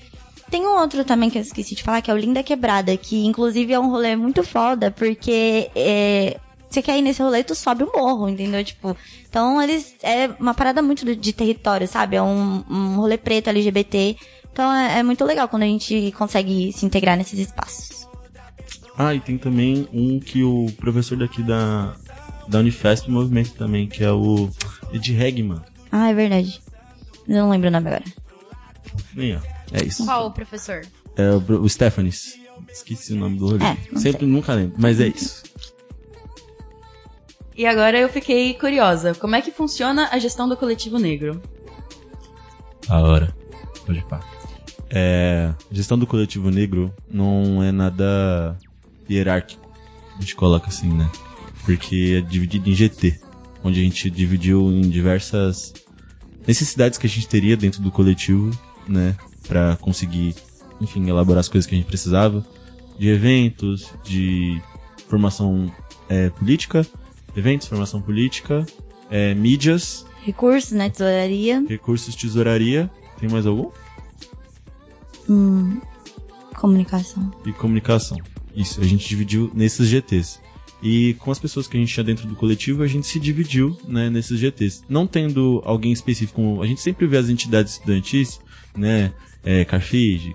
[0.51, 3.25] Tem um outro também que eu esqueci de falar, que é o Linda Quebrada, que
[3.25, 6.39] inclusive é um rolê muito foda, porque é,
[6.71, 8.63] você quer ir nesse rolê, tu sobe o morro, entendeu?
[8.63, 8.97] Tipo,
[9.29, 9.95] então eles.
[10.03, 12.17] É uma parada muito de, de território, sabe?
[12.17, 14.17] É um, um rolê preto LGBT.
[14.53, 18.09] Então é, é, muito legal quando a gente consegue se integrar nesses espaços.
[18.97, 21.95] Ah, e tem também um que o professor daqui da,
[22.49, 24.51] da Unifesp movimenta também, que é o
[24.93, 25.61] Ed Hegman.
[25.91, 26.61] Ah, é verdade.
[27.27, 28.05] Eu não lembro o nome agora.
[29.15, 29.41] Nem, ó.
[29.73, 30.05] É isso.
[30.05, 30.83] Qual o professor?
[31.17, 32.39] É o, o Stephanis.
[32.69, 33.65] Esqueci o nome do rolê.
[33.65, 34.29] É, Sempre sei.
[34.29, 35.43] nunca lembro, mas é isso.
[37.57, 39.15] E agora eu fiquei curiosa.
[39.15, 41.41] Como é que funciona a gestão do coletivo negro?
[42.89, 43.35] A hora.
[43.91, 44.21] Pode pá.
[44.89, 48.57] É, gestão do coletivo negro não é nada
[49.11, 49.69] hierárquico.
[50.17, 51.11] A gente coloca assim, né?
[51.65, 53.19] Porque é dividido em GT,
[53.65, 55.75] onde a gente dividiu em diversas
[56.47, 59.17] necessidades que a gente teria dentro do coletivo, né?
[59.49, 60.37] Pra conseguir,
[60.81, 62.47] enfim, elaborar as coisas que a gente precisava.
[62.97, 64.63] De eventos, de
[65.09, 65.73] formação
[66.09, 66.87] é, política,
[67.35, 68.65] eventos, formação política,
[69.11, 70.91] é, mídias, Recursos, né?
[70.91, 71.65] Tesouraria.
[71.67, 72.91] recursos, tesouraria.
[73.21, 73.71] Tem mais algum?
[75.29, 75.81] Hum,
[76.57, 77.31] comunicação.
[77.47, 78.19] e comunicação.
[78.55, 80.41] Isso, a gente dividiu nesses GTs.
[80.83, 83.77] E com as pessoas que a gente tinha dentro do coletivo, a gente se dividiu
[83.87, 84.83] né, nesses GTs.
[84.89, 88.41] Não tendo alguém específico, a gente sempre vê as entidades estudantis,
[88.77, 89.13] né,
[89.45, 90.33] é, Capsi,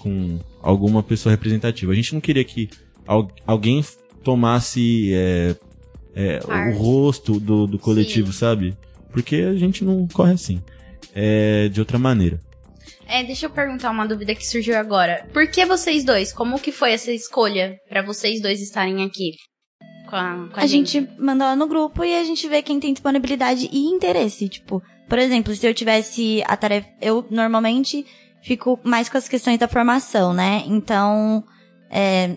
[0.00, 1.92] com alguma pessoa representativa.
[1.92, 2.70] A gente não queria que
[3.06, 3.84] al- alguém
[4.24, 5.56] tomasse é,
[6.14, 6.40] é,
[6.70, 8.38] o rosto do, do coletivo, Sim.
[8.38, 8.76] sabe?
[9.12, 10.62] Porque a gente não corre assim.
[11.14, 12.40] É de outra maneira.
[13.06, 15.26] É, deixa eu perguntar uma dúvida que surgiu agora.
[15.32, 16.32] Por que vocês dois?
[16.32, 19.32] Como que foi essa escolha pra vocês dois estarem aqui
[20.08, 22.78] com a, com a, A gente manda lá no grupo e a gente vê quem
[22.78, 24.48] tem disponibilidade e interesse.
[24.48, 26.88] Tipo, por exemplo, se eu tivesse a tarefa.
[27.00, 28.06] Eu normalmente
[28.42, 30.62] fico mais com as questões da formação, né?
[30.66, 31.44] Então,
[31.90, 32.36] é,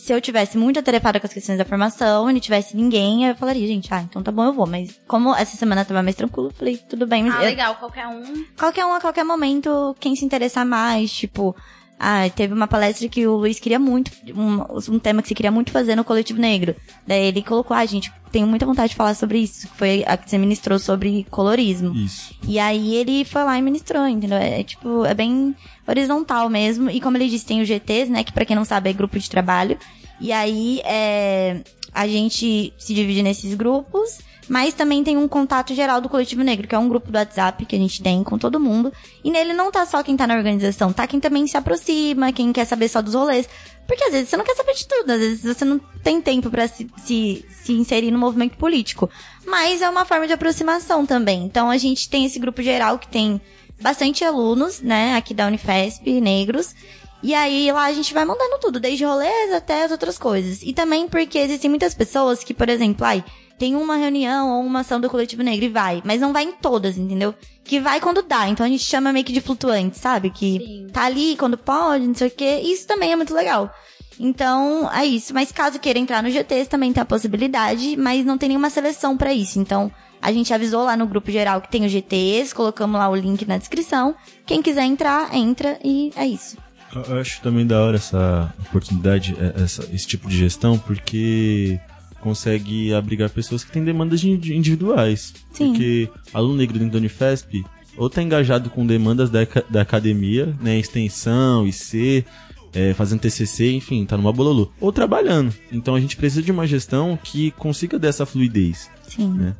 [0.00, 3.34] se eu tivesse muito atarefada com as questões da formação e não tivesse ninguém, eu
[3.34, 4.66] falaria, gente, ah, então tá bom, eu vou.
[4.66, 7.28] Mas como essa semana tava mais tranquilo, eu falei, tudo bem.
[7.30, 8.44] Ah, eu- legal, qualquer um.
[8.58, 11.54] qualquer um a qualquer momento, quem se interessar mais, tipo,
[12.02, 15.50] ah, teve uma palestra que o Luiz queria muito, um, um tema que você queria
[15.50, 16.74] muito fazer no Coletivo Negro.
[17.06, 20.30] Daí ele colocou, ah, gente, tenho muita vontade de falar sobre isso, foi a que
[20.30, 21.94] você ministrou sobre colorismo.
[21.94, 22.34] Isso.
[22.48, 24.38] E aí ele foi lá e ministrou, entendeu?
[24.38, 25.54] É, é, tipo, é bem
[25.86, 26.88] horizontal mesmo.
[26.88, 28.24] E como ele disse, tem o GTs, né?
[28.24, 29.78] Que pra quem não sabe é grupo de trabalho.
[30.18, 31.60] E aí é,
[31.92, 34.20] a gente se divide nesses grupos.
[34.50, 37.64] Mas também tem um contato geral do Coletivo Negro, que é um grupo do WhatsApp
[37.64, 38.92] que a gente tem com todo mundo.
[39.22, 42.52] E nele não tá só quem tá na organização, tá quem também se aproxima, quem
[42.52, 43.48] quer saber só dos rolês.
[43.86, 46.50] Porque às vezes você não quer saber de tudo, às vezes você não tem tempo
[46.50, 49.08] pra se, se, se inserir no movimento político.
[49.46, 51.44] Mas é uma forma de aproximação também.
[51.44, 53.40] Então a gente tem esse grupo geral que tem
[53.80, 56.74] bastante alunos, né, aqui da Unifesp, negros.
[57.22, 60.60] E aí lá a gente vai mandando tudo, desde rolês até as outras coisas.
[60.64, 63.24] E também porque existem muitas pessoas que, por exemplo, ai,
[63.60, 66.52] tem uma reunião ou uma ação do coletivo negro e vai, mas não vai em
[66.52, 67.34] todas, entendeu?
[67.62, 68.48] Que vai quando dá.
[68.48, 70.30] Então a gente chama meio que de flutuante, sabe?
[70.30, 70.86] Que Sim.
[70.90, 72.62] tá ali quando pode, não sei o quê.
[72.64, 73.70] Isso também é muito legal.
[74.18, 75.34] Então, é isso.
[75.34, 79.14] Mas caso queira entrar no GTs, também tem a possibilidade, mas não tem nenhuma seleção
[79.14, 79.58] pra isso.
[79.58, 79.92] Então,
[80.22, 83.46] A gente avisou lá no grupo geral que tem os GTs, colocamos lá o link
[83.46, 84.14] na descrição.
[84.44, 86.58] Quem quiser entrar, entra e é isso.
[86.92, 91.80] Eu acho também da hora essa oportunidade, é, essa, esse tipo de gestão, porque
[92.20, 95.34] consegue abrigar pessoas que têm demandas de- individuais.
[95.52, 95.72] Sim.
[95.72, 97.64] Porque aluno negro dentro da Unifesp
[97.96, 102.24] ou tá engajado com demandas da, da academia, né, extensão, IC,
[102.72, 104.72] é, fazendo TCC, enfim, tá numa bololu.
[104.80, 105.52] Ou trabalhando.
[105.72, 108.88] Então a gente precisa de uma gestão que consiga dessa fluidez.
[109.08, 109.28] Sim.
[109.34, 109.56] Né?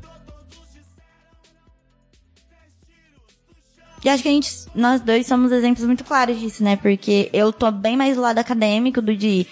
[4.02, 6.76] E acho que a gente, nós dois somos exemplos muito claros disso, né?
[6.76, 9.46] Porque eu tô bem mais do lado acadêmico do de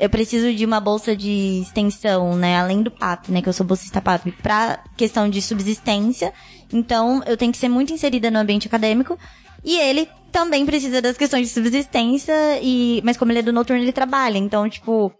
[0.00, 2.58] eu preciso de uma bolsa de extensão, né?
[2.58, 3.42] Além do PAP, né?
[3.42, 6.32] Que eu sou bolsista PAP, pra questão de subsistência.
[6.72, 9.18] Então, eu tenho que ser muito inserida no ambiente acadêmico.
[9.62, 12.32] E ele também precisa das questões de subsistência,
[12.62, 14.38] e mas como ele é do noturno, ele trabalha.
[14.38, 15.12] Então, tipo.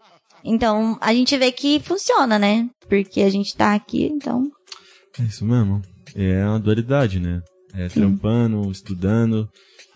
[0.43, 2.67] Então, a gente vê que funciona, né?
[2.89, 4.49] Porque a gente tá aqui, então.
[5.19, 5.79] É isso mesmo.
[6.15, 7.39] É uma dualidade, né?
[7.75, 9.47] É trampando, estudando.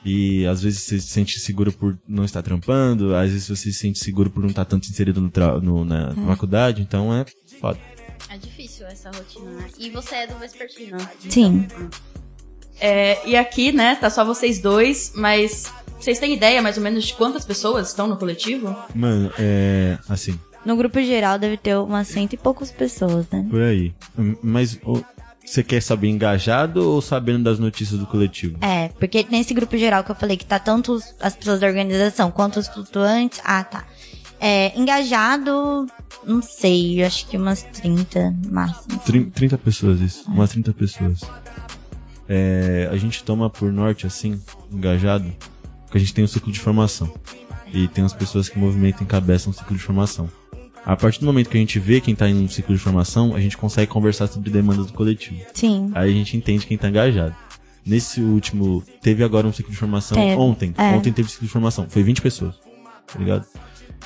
[0.05, 3.73] E às vezes você se sente seguro por não estar trampando, às vezes você se
[3.73, 7.25] sente seguro por não estar tanto inserido no tra- no- na faculdade, então é
[7.59, 7.79] foda.
[8.29, 9.67] É difícil essa rotina, né?
[9.79, 10.97] E você é do Vespertino.
[11.27, 11.67] Sim.
[12.79, 17.05] É, e aqui, né, tá só vocês dois, mas vocês têm ideia mais ou menos
[17.05, 18.75] de quantas pessoas estão no coletivo?
[18.93, 19.97] Mano, é.
[20.09, 23.45] Assim, No grupo geral deve ter umas cento e poucas pessoas, né?
[23.49, 23.93] por aí.
[24.43, 24.77] Mas
[25.45, 28.57] você quer saber engajado ou sabendo das notícias do coletivo?
[28.61, 32.31] É, porque nesse grupo geral que eu falei que tá tanto as pessoas da organização
[32.31, 33.39] quanto os flutuantes.
[33.43, 33.85] Ah, tá.
[34.39, 35.87] É, engajado,
[36.25, 38.99] não sei, eu acho que umas 30 máximo.
[39.05, 40.29] Trin- 30 pessoas, isso.
[40.29, 41.21] Umas 30 pessoas.
[42.27, 45.31] É, a gente toma por norte, assim, engajado,
[45.85, 47.13] porque a gente tem um ciclo de formação.
[47.73, 50.29] E tem as pessoas que movimentam e encabeçam o ciclo de formação.
[50.85, 53.35] A partir do momento que a gente vê quem tá em um ciclo de formação,
[53.35, 55.41] a gente consegue conversar sobre demandas do coletivo.
[55.53, 55.91] Sim.
[55.95, 57.35] Aí a gente entende quem tá engajado.
[57.83, 60.73] Nesse último, teve agora um ciclo de formação Teve, ontem.
[60.77, 60.91] é.
[60.91, 61.87] Ontem teve ciclo de formação.
[61.89, 62.55] Foi 20 pessoas.
[63.07, 63.45] Tá ligado?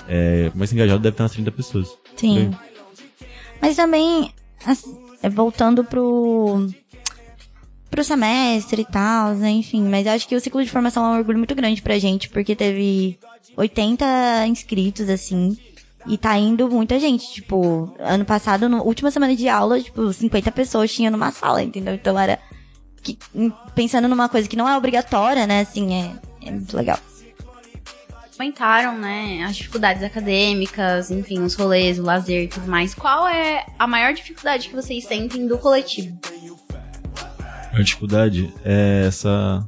[0.08, 1.89] É, mas engajado deve ter umas 30 pessoas.
[2.15, 2.52] Sim.
[3.62, 4.34] Mas também,
[5.22, 6.68] é, voltando pro.
[7.89, 9.50] pro semestre e tal, né?
[9.50, 12.30] Enfim, mas acho que o ciclo de formação é um orgulho muito grande pra gente,
[12.30, 13.18] porque teve
[13.58, 15.58] 80 inscritos, assim.
[16.08, 20.52] E tá indo muita gente, tipo, ano passado, na última semana de aula, tipo, 50
[20.52, 21.94] pessoas tinha numa sala, entendeu?
[21.94, 22.40] Então era.
[23.02, 23.18] que-
[23.76, 25.62] pensando numa coisa que não é obrigatória, né?
[25.62, 26.12] Assim, é,
[26.48, 27.00] é muito legal.
[28.36, 32.94] Comentaram, né, as dificuldades acadêmicas, enfim, os rolês, o lazer e tudo mais.
[32.96, 36.18] Qual é a maior dificuldade que vocês sentem do coletivo?
[37.74, 39.66] A dificuldade é essa.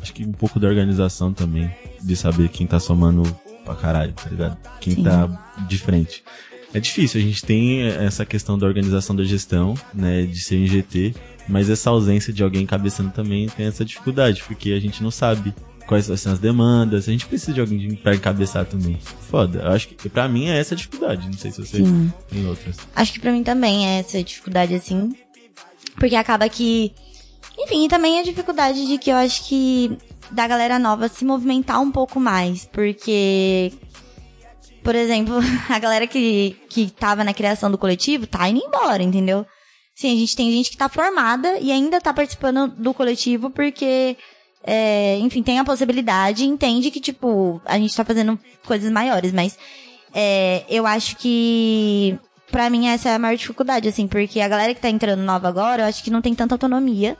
[0.00, 1.70] Acho que um pouco da organização também.
[2.02, 3.22] De saber quem tá somando
[3.66, 4.56] pra caralho, tá ligado?
[4.80, 5.02] Quem Sim.
[5.02, 6.24] tá de frente.
[6.72, 10.22] É difícil, a gente tem essa questão da organização da gestão, né?
[10.22, 11.14] De ser em GT,
[11.48, 15.54] mas essa ausência de alguém cabeçando também tem essa dificuldade, porque a gente não sabe
[15.86, 18.98] quais são as demandas, a gente precisa de alguém pra encabeçar também.
[19.30, 22.12] Foda, eu acho que pra mim é essa a dificuldade, não sei se você Sim.
[22.28, 22.76] tem outras.
[22.94, 25.14] Acho que pra mim também é essa dificuldade, assim.
[25.94, 26.92] Porque acaba que.
[27.58, 29.96] Enfim, e também a dificuldade de que eu acho que
[30.30, 32.64] da galera nova se movimentar um pouco mais.
[32.66, 33.72] Porque.
[34.82, 35.34] Por exemplo,
[35.68, 39.44] a galera que, que tava na criação do coletivo tá indo embora, entendeu?
[39.94, 44.16] Sim, a gente tem gente que tá formada e ainda tá participando do coletivo porque.
[44.64, 49.58] é, enfim, tem a possibilidade entende que, tipo, a gente tá fazendo coisas maiores, mas
[50.14, 52.18] é, eu acho que
[52.50, 55.48] pra mim essa é a maior dificuldade, assim, porque a galera que tá entrando nova
[55.48, 57.16] agora, eu acho que não tem tanta autonomia.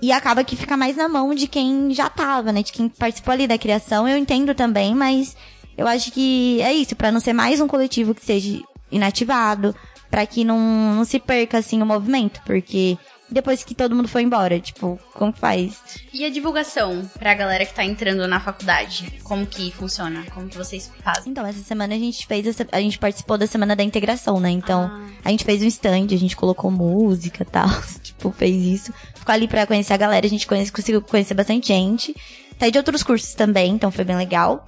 [0.00, 2.62] E acaba que fica mais na mão de quem já tava, né?
[2.62, 4.06] De quem participou ali da criação.
[4.08, 5.36] Eu entendo também, mas
[5.76, 9.74] eu acho que é isso, pra não ser mais um coletivo que seja inativado,
[10.10, 10.58] pra que não,
[10.94, 12.96] não se perca, assim, o movimento, porque
[13.30, 15.78] depois que todo mundo foi embora, tipo, como faz?
[16.12, 19.12] E a divulgação pra galera que tá entrando na faculdade?
[19.22, 20.24] Como que funciona?
[20.32, 21.30] Como que vocês fazem?
[21.32, 24.50] Então, essa semana a gente fez, essa- a gente participou da semana da integração, né?
[24.50, 25.06] Então, Ah.
[25.24, 27.68] a gente fez um stand, a gente colocou música e tal,
[28.02, 28.92] tipo, fez isso.
[29.14, 32.14] Ficou ali pra conhecer a galera, a gente conhece, conseguiu conhecer bastante gente.
[32.58, 34.66] Tá de outros cursos também, então foi bem legal.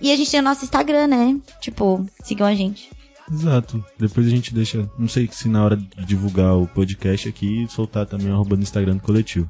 [0.00, 1.36] E a gente tem o nosso Instagram, né?
[1.60, 2.90] Tipo, sigam a gente.
[3.30, 3.84] Exato.
[3.98, 4.88] Depois a gente deixa.
[4.98, 8.62] Não sei se na hora de divulgar o podcast aqui, soltar também o arroba no
[8.62, 9.48] Instagram do coletivo.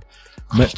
[0.52, 0.72] Mas,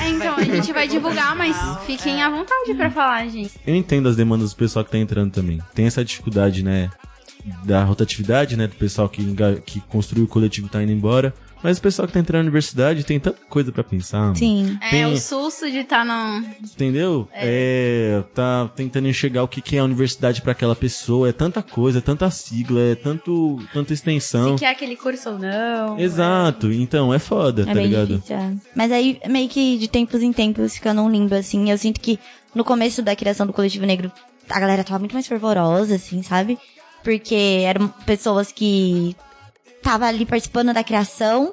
[0.00, 3.52] É, então, a gente vai divulgar, mas fiquem à vontade pra falar, gente.
[3.66, 5.60] eu entendo as demandas do pessoal que tá entrando também.
[5.74, 6.90] Tem essa dificuldade, né?
[7.64, 8.66] Da rotatividade, né?
[8.66, 9.24] Do pessoal que,
[9.64, 11.32] que construiu o coletivo tá indo embora.
[11.62, 14.20] Mas o pessoal que tá entrando na universidade tem tanta coisa pra pensar.
[14.20, 14.36] mano.
[14.36, 14.78] Sim.
[14.80, 16.46] É, Tem- o susto de estar no.
[16.62, 17.28] Entendeu?
[17.32, 18.22] É.
[18.34, 21.28] tá tentando enxergar o que, que é a universidade pra aquela pessoa.
[21.28, 24.56] É tanta coisa, é tanta sigla, é tanto, tanta extensão.
[24.56, 25.98] Se quer aquele curso ou não.
[25.98, 28.14] Exato, então é foda, É tá bem ligado?
[28.14, 28.36] difícil.
[28.36, 28.52] é.
[28.74, 31.70] Mas aí, meio que de tempos em tempos, fica num limbo, assim.
[31.70, 32.18] Eu sinto que
[32.54, 34.10] no começo da criação do Coletivo Negro,
[34.48, 36.56] a galera tava muito mais fervorosa, assim, sabe?
[37.02, 39.14] Porque eram pessoas que
[39.82, 41.52] tava ali participando da criação.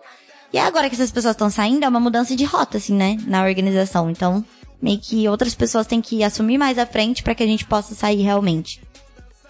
[0.53, 3.17] E agora que essas pessoas estão saindo, é uma mudança de rota, assim, né?
[3.27, 4.09] Na organização.
[4.09, 4.43] Então,
[4.81, 7.93] meio que outras pessoas têm que assumir mais à frente pra que a gente possa
[7.93, 8.81] sair realmente.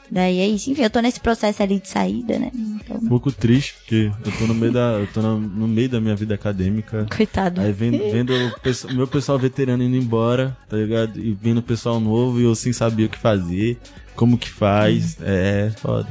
[0.10, 0.70] Daí é isso.
[0.72, 2.52] Enfim, eu tô nesse processo ali de saída, né?
[2.54, 5.90] Então, Um pouco triste, porque eu tô no meio da, eu tô no, no meio
[5.90, 7.08] da minha vida acadêmica.
[7.16, 7.60] coitado.
[7.62, 11.20] Aí vendo, vendo o pesso- meu pessoal veterano indo embora, tá ligado?
[11.20, 13.80] E vindo o pessoal novo e eu sem saber o que fazer,
[14.16, 15.18] como que faz.
[15.22, 16.08] É, foda.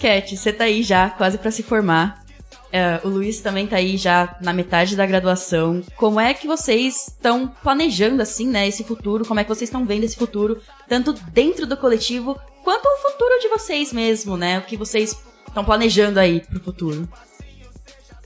[0.00, 2.24] Cat, você tá aí já quase pra se formar.
[2.72, 5.82] É, o Luiz também tá aí já na metade da graduação.
[5.96, 9.26] Como é que vocês estão planejando, assim, né, esse futuro?
[9.26, 13.40] Como é que vocês estão vendo esse futuro, tanto dentro do coletivo, quanto o futuro
[13.40, 14.58] de vocês mesmo, né?
[14.58, 17.08] O que vocês estão planejando aí pro futuro?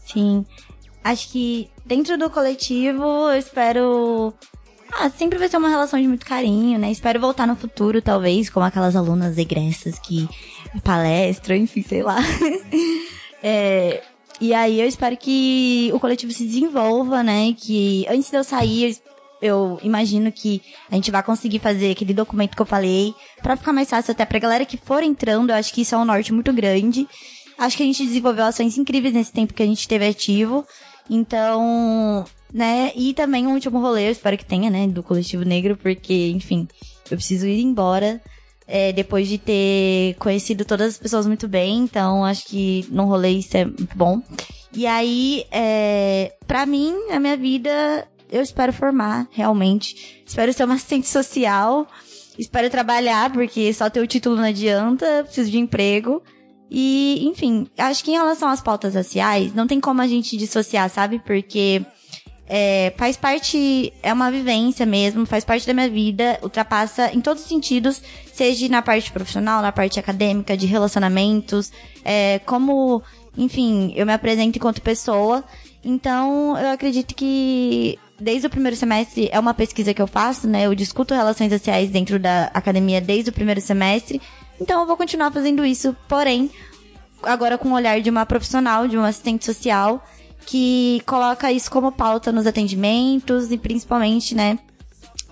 [0.06, 0.46] Sim.
[1.02, 4.32] Acho que dentro do coletivo, eu espero.
[4.92, 6.90] Ah, sempre vai ser uma relação de muito carinho, né?
[6.90, 10.28] Espero voltar no futuro, talvez, como aquelas alunas egressas que
[10.82, 12.18] palestram, enfim, sei lá.
[13.46, 14.02] É,
[14.40, 17.52] e aí eu espero que o coletivo se desenvolva, né?
[17.52, 18.96] Que antes de eu sair,
[19.42, 23.74] eu imagino que a gente vai conseguir fazer aquele documento que eu falei, pra ficar
[23.74, 26.32] mais fácil até pra galera que for entrando, eu acho que isso é um norte
[26.32, 27.06] muito grande.
[27.58, 30.66] Acho que a gente desenvolveu ações incríveis nesse tempo que a gente esteve ativo.
[31.08, 32.92] Então, né?
[32.94, 34.86] E também um último rolê, eu espero que tenha, né?
[34.86, 36.68] Do coletivo negro, porque, enfim,
[37.10, 38.22] eu preciso ir embora.
[38.66, 43.30] é, depois de ter conhecido todas as pessoas muito bem, então acho que num rolê
[43.30, 44.22] isso é muito bom.
[44.72, 50.22] E aí, é, pra mim, a minha vida, eu espero formar, realmente.
[50.26, 51.86] Espero ser uma assistente social.
[52.38, 56.22] Espero trabalhar, porque só ter o título não adianta, preciso de emprego.
[56.68, 60.90] E, enfim, acho que em relação às pautas raciais, não tem como a gente dissociar,
[60.90, 61.20] sabe?
[61.20, 61.84] Porque
[62.46, 67.42] é, faz parte, é uma vivência mesmo, faz parte da minha vida, ultrapassa em todos
[67.42, 68.02] os sentidos,
[68.32, 71.72] seja na parte profissional, na parte acadêmica, de relacionamentos,
[72.04, 73.02] é, como,
[73.36, 75.42] enfim, eu me apresento enquanto pessoa.
[75.82, 80.66] Então, eu acredito que desde o primeiro semestre é uma pesquisa que eu faço, né?
[80.66, 84.20] Eu discuto relações sociais dentro da academia desde o primeiro semestre.
[84.60, 86.50] Então, eu vou continuar fazendo isso, porém,
[87.22, 90.02] agora com o olhar de uma profissional, de uma assistente social,
[90.46, 94.58] que coloca isso como pauta nos atendimentos e principalmente, né,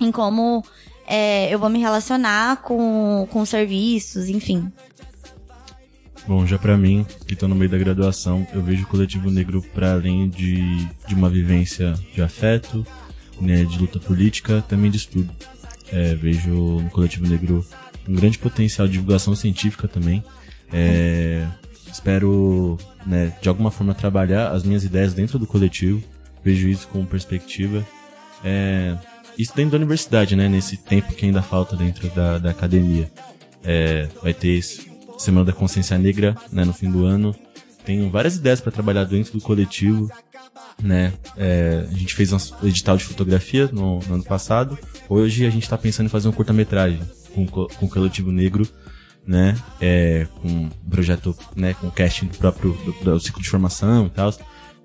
[0.00, 0.64] em como
[1.06, 4.70] é, eu vou me relacionar com, com serviços, enfim.
[6.26, 9.60] Bom, já pra mim, que tô no meio da graduação, eu vejo o coletivo negro
[9.74, 12.86] para além de, de uma vivência de afeto,
[13.40, 15.32] né, de luta política, também de estudo.
[15.90, 17.66] É, vejo no coletivo negro
[18.08, 20.24] um grande potencial de divulgação científica também.
[20.72, 21.46] É,
[21.92, 26.02] espero, né, de alguma forma trabalhar as minhas ideias dentro do coletivo.
[26.44, 27.86] Vejo isso com perspectiva.
[28.44, 28.96] É,
[29.38, 33.10] isso dentro da universidade, né, nesse tempo que ainda falta dentro da, da academia.
[33.64, 34.60] É, vai ter
[35.18, 37.34] Semana da Consciência Negra, né, no fim do ano.
[37.84, 40.08] Tenho várias ideias para trabalhar dentro do coletivo,
[40.80, 41.12] né?
[41.36, 44.78] É, a gente fez um edital de fotografia no, no ano passado.
[45.08, 47.00] Hoje a gente está pensando em fazer um curta-metragem
[47.34, 48.66] com, co- com o coletivo negro,
[49.26, 49.56] né?
[49.80, 54.10] É, com um projeto, né, com casting do próprio do, do ciclo de formação e
[54.10, 54.32] tal.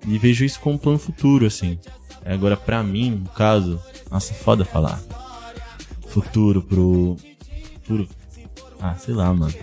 [0.06, 1.78] E vejo isso como um plano futuro, assim.
[2.24, 5.00] Agora, pra mim, no caso, nossa, foda falar.
[6.08, 7.16] Futuro pro.
[7.82, 8.08] Futuro.
[8.80, 9.54] Ah, sei lá, mano.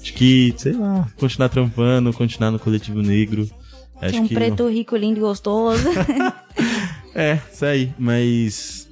[0.00, 3.48] Acho que, sei lá, continuar trampando, continuar no coletivo negro.
[4.00, 5.82] Acho um que preto rico, lindo e gostoso.
[7.14, 7.92] é, isso aí.
[7.98, 8.88] Mas,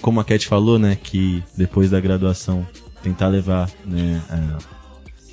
[0.00, 2.66] como a Cat falou, né, que depois da graduação
[3.02, 4.58] tentar levar, né, a-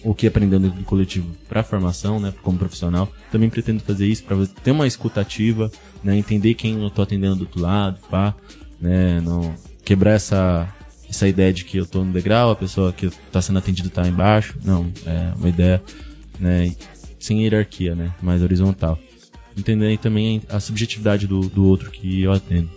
[0.03, 4.23] o que aprendeu dentro do coletivo pra formação, né, como profissional, também pretendo fazer isso
[4.23, 5.69] pra ter uma escutativa,
[6.03, 8.33] né, entender quem eu tô atendendo do outro lado, pá,
[8.79, 9.53] né, não
[9.83, 10.73] quebrar essa
[11.09, 14.07] essa ideia de que eu tô no degrau, a pessoa que tá sendo atendida tá
[14.07, 14.55] embaixo.
[14.63, 15.81] Não, é uma ideia,
[16.39, 16.75] né,
[17.19, 18.97] sem hierarquia, né, mais horizontal
[19.57, 22.69] entender também a subjetividade do, do outro que eu atendo.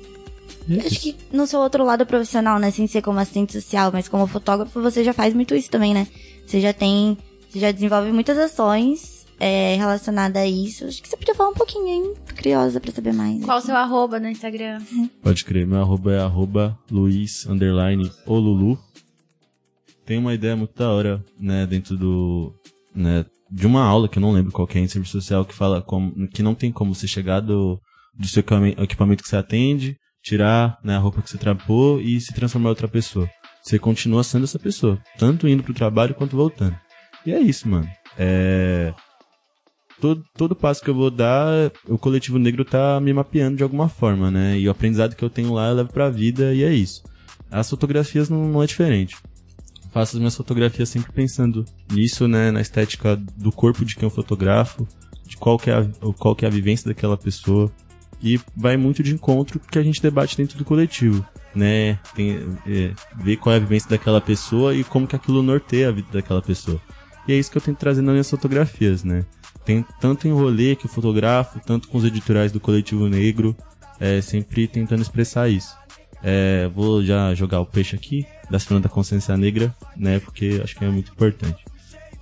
[0.85, 2.71] Acho que no seu outro lado profissional, né?
[2.71, 6.07] Sem ser como assistente social, mas como fotógrafo, você já faz muito isso também, né?
[6.47, 7.17] Você já tem.
[7.51, 10.85] Você já desenvolve muitas ações é, relacionadas a isso.
[10.85, 12.15] Acho que você podia falar um pouquinho, hein?
[12.27, 13.45] Tô curiosa pra saber mais.
[13.45, 14.81] Qual o seu arroba no Instagram?
[15.21, 18.79] Pode crer, meu arroba é arroba Luiz underline Olulu.
[20.07, 22.53] Tem uma ideia muito da hora, né, dentro do,
[22.95, 25.55] né, de uma aula que eu não lembro qual que é em serviço social que
[25.55, 27.81] fala como, que não tem como você chegar do,
[28.19, 28.45] do seu
[28.79, 32.71] equipamento que você atende, tirar né, a roupa que você trapou e se transformar em
[32.71, 33.29] outra pessoa.
[33.63, 36.77] Você continua sendo essa pessoa, tanto indo pro trabalho quanto voltando.
[37.25, 37.89] E é isso, mano.
[38.19, 38.93] É...
[40.01, 43.89] Todo, todo passo que eu vou dar, o coletivo negro tá me mapeando de alguma
[43.89, 44.59] forma, né?
[44.59, 47.05] E o aprendizado que eu tenho lá eu levo pra vida e é isso.
[47.49, 49.17] As fotografias não, não é diferente
[49.93, 54.11] faço as minhas fotografias sempre pensando nisso, né, na estética do corpo de quem eu
[54.11, 54.89] fotografo,
[55.27, 55.87] de qual que é a,
[56.19, 57.71] qual que é a vivência daquela pessoa.
[58.23, 61.99] E vai muito de encontro que a gente debate dentro do coletivo, né?
[62.15, 65.93] Tem, é, ver qual é a vivência daquela pessoa e como que aquilo norteia a
[65.93, 66.81] vida daquela pessoa.
[67.27, 69.25] E é isso que eu tento trazer nas minhas fotografias, né?
[69.65, 73.57] Tem tanto em rolê que eu fotografo, tanto com os editoriais do Coletivo Negro,
[74.01, 75.77] é, sempre tentando expressar isso.
[76.23, 80.21] É, vou já jogar o peixe aqui, da Semana da Consciência Negra, né?
[80.21, 81.65] Porque acho que é muito importante.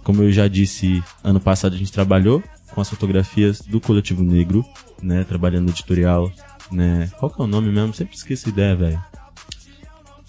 [0.03, 4.65] Como eu já disse, ano passado a gente trabalhou com as fotografias do Coletivo Negro,
[5.03, 5.25] né?
[5.25, 6.31] Trabalhando no editorial,
[6.71, 7.11] né?
[7.19, 7.95] Qual que é o nome mesmo?
[7.95, 9.05] Sempre esqueço a ideia, velho.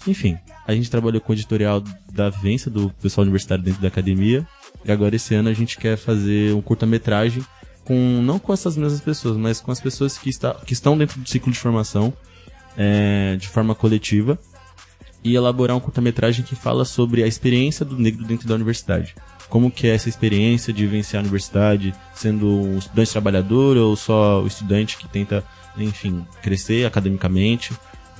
[0.06, 4.46] Enfim, a gente trabalhou com o editorial da vivência do pessoal universitário dentro da academia.
[4.84, 7.44] E agora esse ano a gente quer fazer um curta-metragem
[7.84, 11.20] com não com essas mesmas pessoas, mas com as pessoas que, está, que estão dentro
[11.20, 12.12] do ciclo de formação
[12.76, 14.38] é, de forma coletiva
[15.24, 19.14] e elaborar um curta-metragem que fala sobre a experiência do negro dentro da universidade.
[19.48, 24.42] Como que é essa experiência de vivenciar a universidade, sendo um estudante trabalhador ou só
[24.42, 25.44] o estudante que tenta,
[25.76, 27.72] enfim, crescer academicamente,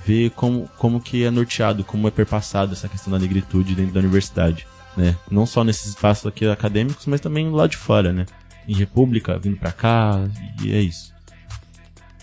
[0.04, 4.00] ver como, como que é norteado, como é perpassado essa questão da negritude dentro da
[4.00, 5.16] universidade, né?
[5.30, 8.26] Não só nesses espaços aqui acadêmicos, mas também lá de fora, né?
[8.68, 10.22] Em república, vindo pra cá,
[10.62, 11.12] e é isso.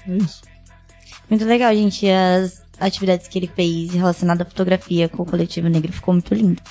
[0.07, 0.41] É isso.
[1.29, 2.07] Muito legal, gente.
[2.09, 6.61] As atividades que ele fez relacionadas à fotografia com o coletivo negro ficou muito lindo.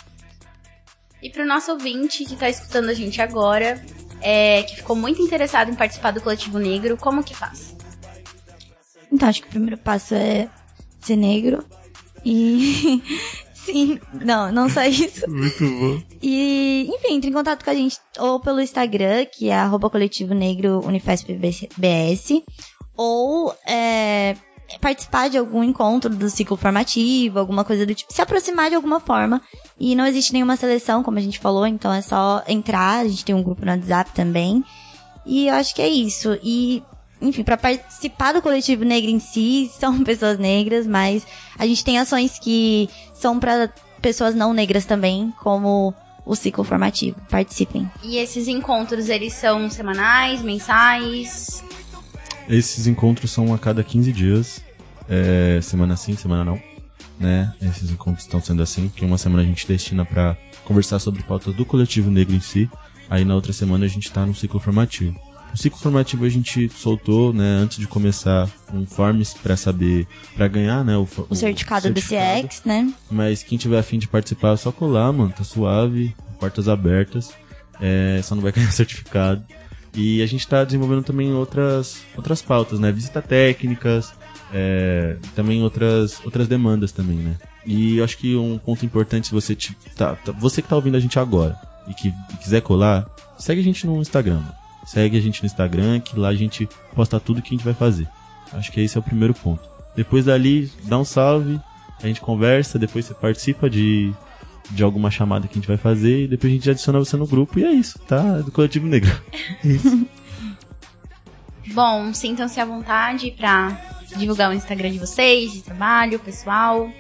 [1.23, 3.85] E pro nosso ouvinte que tá escutando a gente agora,
[4.21, 7.77] é, que ficou muito interessado em participar do coletivo negro, como que faz?
[9.11, 10.49] Então, acho que o primeiro passo é
[11.01, 11.65] ser negro.
[12.25, 13.03] E.
[13.55, 15.29] Sim, não, não só isso.
[15.31, 16.03] Muito bom.
[16.23, 20.33] E, enfim, entre em contato com a gente ou pelo Instagram, que é arroba coletivo
[20.33, 20.81] negro
[22.97, 24.35] ou é,
[24.81, 29.01] participar de algum encontro do ciclo formativo, alguma coisa do tipo, se aproximar de alguma
[29.01, 29.41] forma.
[29.81, 33.25] E não existe nenhuma seleção, como a gente falou, então é só entrar, a gente
[33.25, 34.63] tem um grupo no WhatsApp também.
[35.25, 36.39] E eu acho que é isso.
[36.43, 36.83] E,
[37.21, 41.27] enfim, para participar do coletivo negro em si, são pessoas negras, mas
[41.59, 45.95] a gente tem ações que são para pessoas não negras também, como
[46.27, 47.19] o ciclo formativo.
[47.31, 47.91] Participem.
[48.03, 51.65] E esses encontros, eles são semanais, mensais?
[52.49, 54.65] Esses encontros são a cada 15 dias,
[55.09, 56.61] é, semana sim, semana não.
[57.19, 57.53] Né?
[57.61, 61.55] Esses encontros estão sendo assim, que uma semana a gente destina para conversar sobre pautas
[61.55, 62.71] do coletivo negro em si,
[63.11, 65.19] aí na outra semana a gente está no ciclo formativo.
[65.53, 70.47] O ciclo formativo a gente soltou, né, antes de começar um forms para saber, para
[70.47, 72.93] ganhar, né, o, o, o certificado, do CX, né?
[73.11, 77.33] Mas quem tiver afim de participar, é só colar, mano, tá suave, portas abertas,
[77.81, 79.43] é, só não vai ganhar certificado.
[80.01, 82.93] E a gente está desenvolvendo também outras, outras pautas, né?
[82.93, 84.15] Visita técnicas,
[84.55, 87.35] é, também outras, outras demandas também, né?
[87.67, 90.77] E eu acho que um ponto importante, se você te, tá, tá, você que tá
[90.77, 94.41] ouvindo a gente agora e que e quiser colar, segue a gente no Instagram.
[94.87, 97.75] Segue a gente no Instagram, que lá a gente posta tudo que a gente vai
[97.75, 98.07] fazer.
[98.53, 99.69] Acho que esse é o primeiro ponto.
[99.97, 101.61] Depois dali, dá um salve,
[102.01, 104.15] a gente conversa, depois você participa de
[104.71, 107.27] de alguma chamada que a gente vai fazer e depois a gente adiciona você no
[107.27, 108.39] grupo e é isso, tá?
[108.39, 109.11] É do Coletivo Negro.
[109.65, 110.07] É isso.
[111.73, 113.79] Bom, sintam-se à vontade pra
[114.17, 116.91] divulgar o Instagram de vocês, de trabalho, pessoal.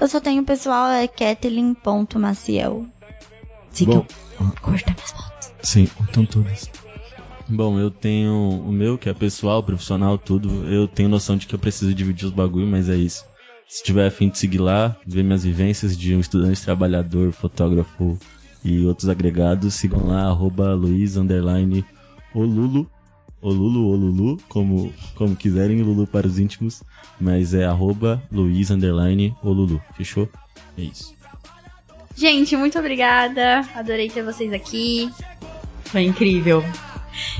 [0.00, 2.86] Eu só tenho pessoal, é kathleen.maciel.
[3.72, 4.06] Sigam.
[4.62, 5.52] Curta minhas fotos.
[5.62, 6.70] Sim, então todas.
[7.48, 10.66] Bom, eu tenho o meu, que é pessoal, profissional, tudo.
[10.70, 13.24] Eu tenho noção de que eu preciso dividir os bagulho, mas é isso.
[13.68, 18.18] Se tiver afim de seguir lá, ver minhas vivências de um estudante trabalhador, fotógrafo
[18.64, 21.84] e outros agregados, sigam lá, arroba Luiz, underline,
[22.34, 22.90] Olulu,
[23.42, 26.82] Olulu, Olulu, como, como quiserem, Lulu para os íntimos,
[27.20, 30.26] mas é arroba Luiz, underline, Olulu, fechou?
[30.78, 31.14] É isso.
[32.16, 35.10] Gente, muito obrigada, adorei ter vocês aqui.
[35.84, 36.64] Foi incrível.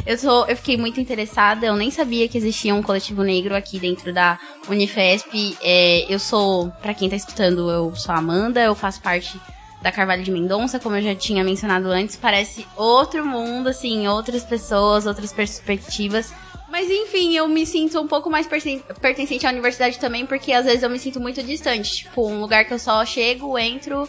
[0.07, 3.79] Eu, sou, eu fiquei muito interessada, eu nem sabia que existia um coletivo negro aqui
[3.79, 5.57] dentro da Unifesp.
[5.63, 9.41] É, eu sou, para quem tá escutando, eu sou a Amanda, eu faço parte
[9.81, 14.43] da Carvalho de Mendonça, como eu já tinha mencionado antes, parece outro mundo, assim, outras
[14.45, 16.33] pessoas, outras perspectivas.
[16.69, 20.83] Mas enfim, eu me sinto um pouco mais pertencente à universidade também, porque às vezes
[20.83, 22.05] eu me sinto muito distante.
[22.05, 24.07] Tipo, um lugar que eu só chego, entro,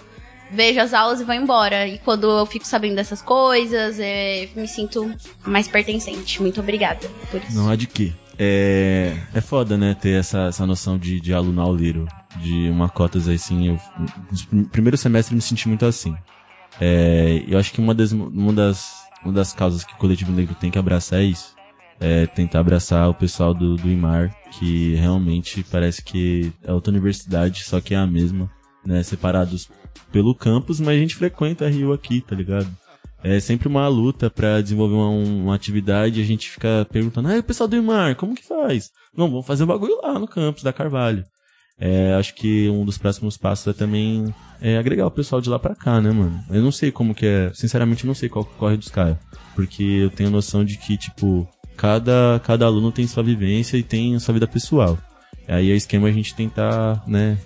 [0.51, 1.87] vejo as aulas e vou embora.
[1.87, 5.13] E quando eu fico sabendo dessas coisas, é, me sinto
[5.45, 6.41] mais pertencente.
[6.41, 7.55] Muito obrigada por isso.
[7.55, 8.13] Não há de quê.
[8.37, 13.27] É, é foda, né, ter essa, essa noção de, de aluno auleiro, de uma cotas
[13.27, 13.67] assim.
[13.67, 13.79] Eu,
[14.49, 16.15] no primeiro semestre eu me senti muito assim.
[16.79, 20.55] É, eu acho que uma das, uma das, uma das causas que o coletivo negro
[20.55, 21.53] tem que abraçar é isso.
[21.99, 27.65] É tentar abraçar o pessoal do, do IMAR, que realmente parece que é outra universidade,
[27.65, 28.49] só que é a mesma,
[28.85, 29.03] né?
[29.03, 29.69] Separados
[30.11, 32.69] pelo campus, mas a gente frequenta a Rio aqui, tá ligado?
[33.23, 37.37] É sempre uma luta para desenvolver uma, uma atividade e a gente fica perguntando, ah,
[37.37, 38.91] o pessoal do IMAR, como que faz?
[39.15, 41.25] Não, vamos fazer um bagulho lá no campus da Carvalho.
[41.77, 45.57] É, acho que um dos próximos passos é também é, agregar o pessoal de lá
[45.57, 46.43] pra cá, né, mano?
[46.49, 49.17] Eu não sei como que é, sinceramente eu não sei qual que corre dos caras.
[49.55, 54.17] Porque eu tenho noção de que, tipo, cada, cada aluno tem sua vivência e tem
[54.19, 54.97] sua vida pessoal.
[55.47, 57.37] Aí é o esquema a gente tentar, né,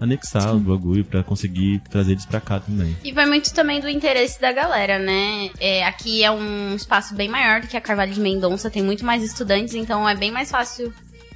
[0.00, 0.56] anexar Sim.
[0.56, 2.96] o bagulho para conseguir trazer eles pra cá também.
[3.04, 5.50] E vai muito também do interesse da galera, né?
[5.60, 9.04] É, aqui é um espaço bem maior do que a Carvalho de Mendonça, tem muito
[9.04, 10.92] mais estudantes, então é bem mais fácil.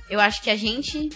[0.09, 1.11] Eu acho que a gente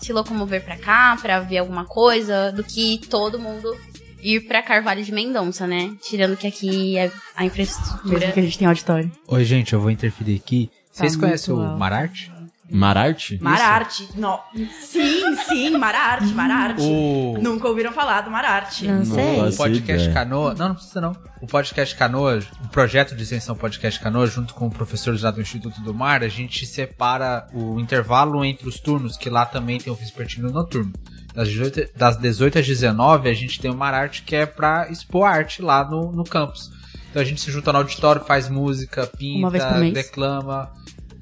[0.00, 3.76] se locomover para cá para ver alguma coisa do que todo mundo
[4.22, 5.94] ir para Carvalho de Mendonça, né?
[6.00, 8.18] Tirando que aqui é a infraestrutura.
[8.18, 9.10] Mesmo que a gente tem auditório.
[9.26, 10.70] Oi, gente, eu vou interferir aqui.
[10.94, 12.32] Tá Vocês conhecem o Mararte?
[12.70, 13.38] Mararte?
[13.40, 14.08] Mararte.
[14.16, 14.40] No...
[14.80, 16.82] Sim, sim, Mararte, Mararte.
[16.82, 17.38] O...
[17.40, 18.88] Nunca ouviram falar do Mararte.
[18.88, 19.40] Não sei.
[19.40, 20.54] O podcast Canoa.
[20.54, 21.16] Não, não precisa não.
[21.40, 25.80] O podcast Canoa, o projeto de extensão podcast Canoa, junto com professores lá do Instituto
[25.80, 29.96] do Mar, a gente separa o intervalo entre os turnos, que lá também tem o
[29.96, 30.92] vespertino noturno.
[31.34, 35.24] Das 18, das 18 às 19, a gente tem o Mararte, que é pra expor
[35.28, 36.72] arte lá no, no campus.
[37.10, 40.72] Então a gente se junta no auditório, faz música, pinta, declama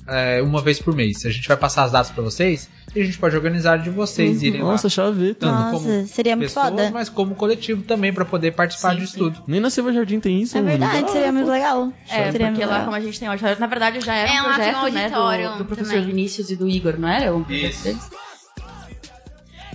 [0.07, 1.25] é, uma vez por mês.
[1.25, 4.41] A gente vai passar as datas para vocês e a gente pode organizar de vocês
[4.41, 4.45] uhum.
[4.47, 4.91] irem Nossa, lá.
[4.91, 5.35] chave.
[5.35, 6.91] Tanto Nossa, como seria muito pessoas, foda.
[6.93, 9.19] mas como coletivo também para poder participar Sim, disso sim.
[9.19, 9.43] tudo.
[9.47, 11.93] Nem na Silva Jardim tem isso, É verdade, Ah, seria muito legal.
[12.09, 12.85] É, seria porque lá, legal.
[12.85, 14.93] como a gente tem auditório, na verdade já era É, um lá tem um projeto,
[14.95, 16.07] né, auditório do, do professor também.
[16.07, 17.35] Vinícius e do Igor, não era?
[17.35, 18.25] Um projeto Isso.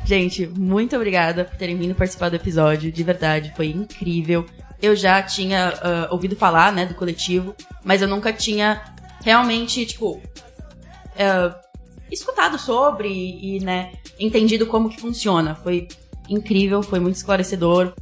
[0.06, 4.46] Gente, muito obrigada por terem vindo participar do episódio, de verdade, foi incrível.
[4.82, 7.54] Eu já tinha ah, ouvido falar, né, do coletivo,
[7.84, 8.82] mas eu nunca tinha
[9.24, 10.22] realmente, tipo,
[11.18, 11.56] ah,
[12.12, 15.56] escutado sobre e, né, entendido como que funciona.
[15.56, 15.88] Foi
[16.30, 17.94] incrível, foi muito esclarecedor.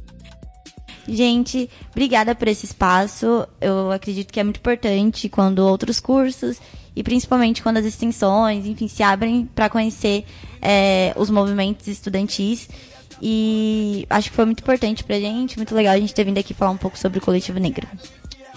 [1.06, 3.46] Gente, obrigada por esse espaço.
[3.60, 6.60] Eu acredito que é muito importante quando outros cursos
[6.94, 10.24] e principalmente quando as extensões, enfim, se abrem para conhecer
[10.60, 12.68] é, os movimentos estudantis.
[13.20, 16.54] E acho que foi muito importante pra gente, muito legal a gente ter vindo aqui
[16.54, 17.88] falar um pouco sobre o coletivo negro.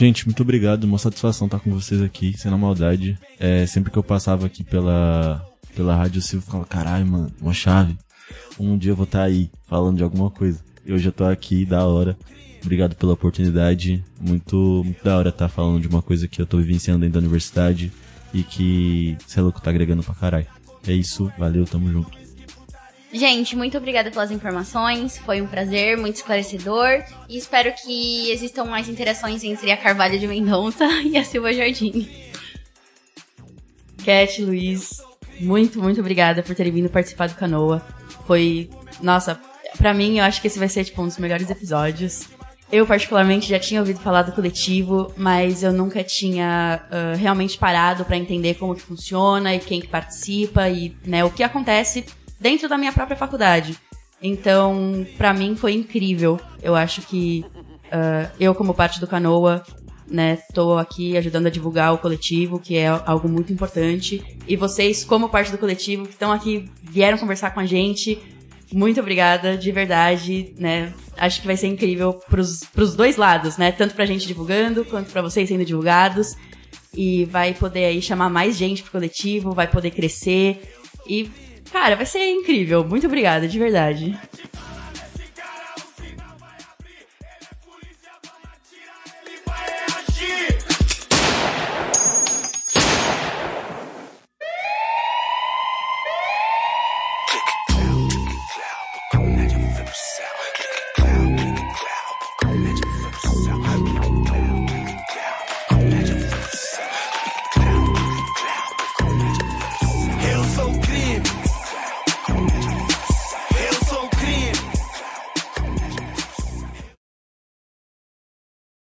[0.02, 0.86] Gente, muito obrigado.
[0.86, 3.20] Uma satisfação estar com vocês aqui, na maldade.
[3.40, 7.96] É, sempre que eu passava aqui pela, pela rádio, Silvio ficava, caralho, mano, uma chave.
[8.60, 10.60] Um dia eu vou estar aí, falando de alguma coisa.
[10.84, 12.18] Eu já tô aqui, da hora.
[12.64, 14.04] Obrigado pela oportunidade.
[14.20, 17.20] Muito, muito da hora estar falando de uma coisa que eu tô vivenciando dentro da
[17.20, 17.92] universidade
[18.34, 20.48] e que, sei louco, tá agregando pra caralho.
[20.88, 22.21] É isso, valeu, tamo junto.
[23.14, 25.18] Gente, muito obrigada pelas informações.
[25.18, 27.04] Foi um prazer, muito esclarecedor.
[27.28, 32.08] E espero que existam mais interações entre a Carvalho de Mendonça e a Silva Jardim.
[34.04, 35.02] Cat, Luiz,
[35.40, 37.86] muito, muito obrigada por terem vindo participar do Canoa.
[38.26, 38.70] Foi,
[39.02, 39.40] nossa,
[39.78, 42.28] pra mim eu acho que esse vai ser tipo um dos melhores episódios.
[42.72, 48.06] Eu particularmente já tinha ouvido falar do coletivo, mas eu nunca tinha ah, realmente parado
[48.06, 52.06] pra entender como que funciona e quem que participa e né, o que acontece
[52.42, 53.78] dentro da minha própria faculdade.
[54.22, 56.40] Então, pra mim foi incrível.
[56.62, 57.46] Eu acho que
[57.92, 59.64] ah, eu como parte do Canoa
[60.10, 64.22] né, tô aqui ajudando a divulgar o coletivo, que é algo muito importante.
[64.48, 68.22] E vocês, como parte do coletivo, que estão aqui, vieram conversar com a gente,
[68.74, 70.94] muito obrigada, de verdade, né?
[71.18, 73.72] Acho que vai ser incrível pros, pros dois lados, né?
[73.72, 76.36] Tanto pra gente divulgando, quanto pra vocês sendo divulgados.
[76.94, 80.62] E vai poder aí chamar mais gente pro coletivo, vai poder crescer.
[81.08, 81.30] E,
[81.72, 82.84] cara, vai ser incrível.
[82.84, 84.20] Muito obrigada, de verdade.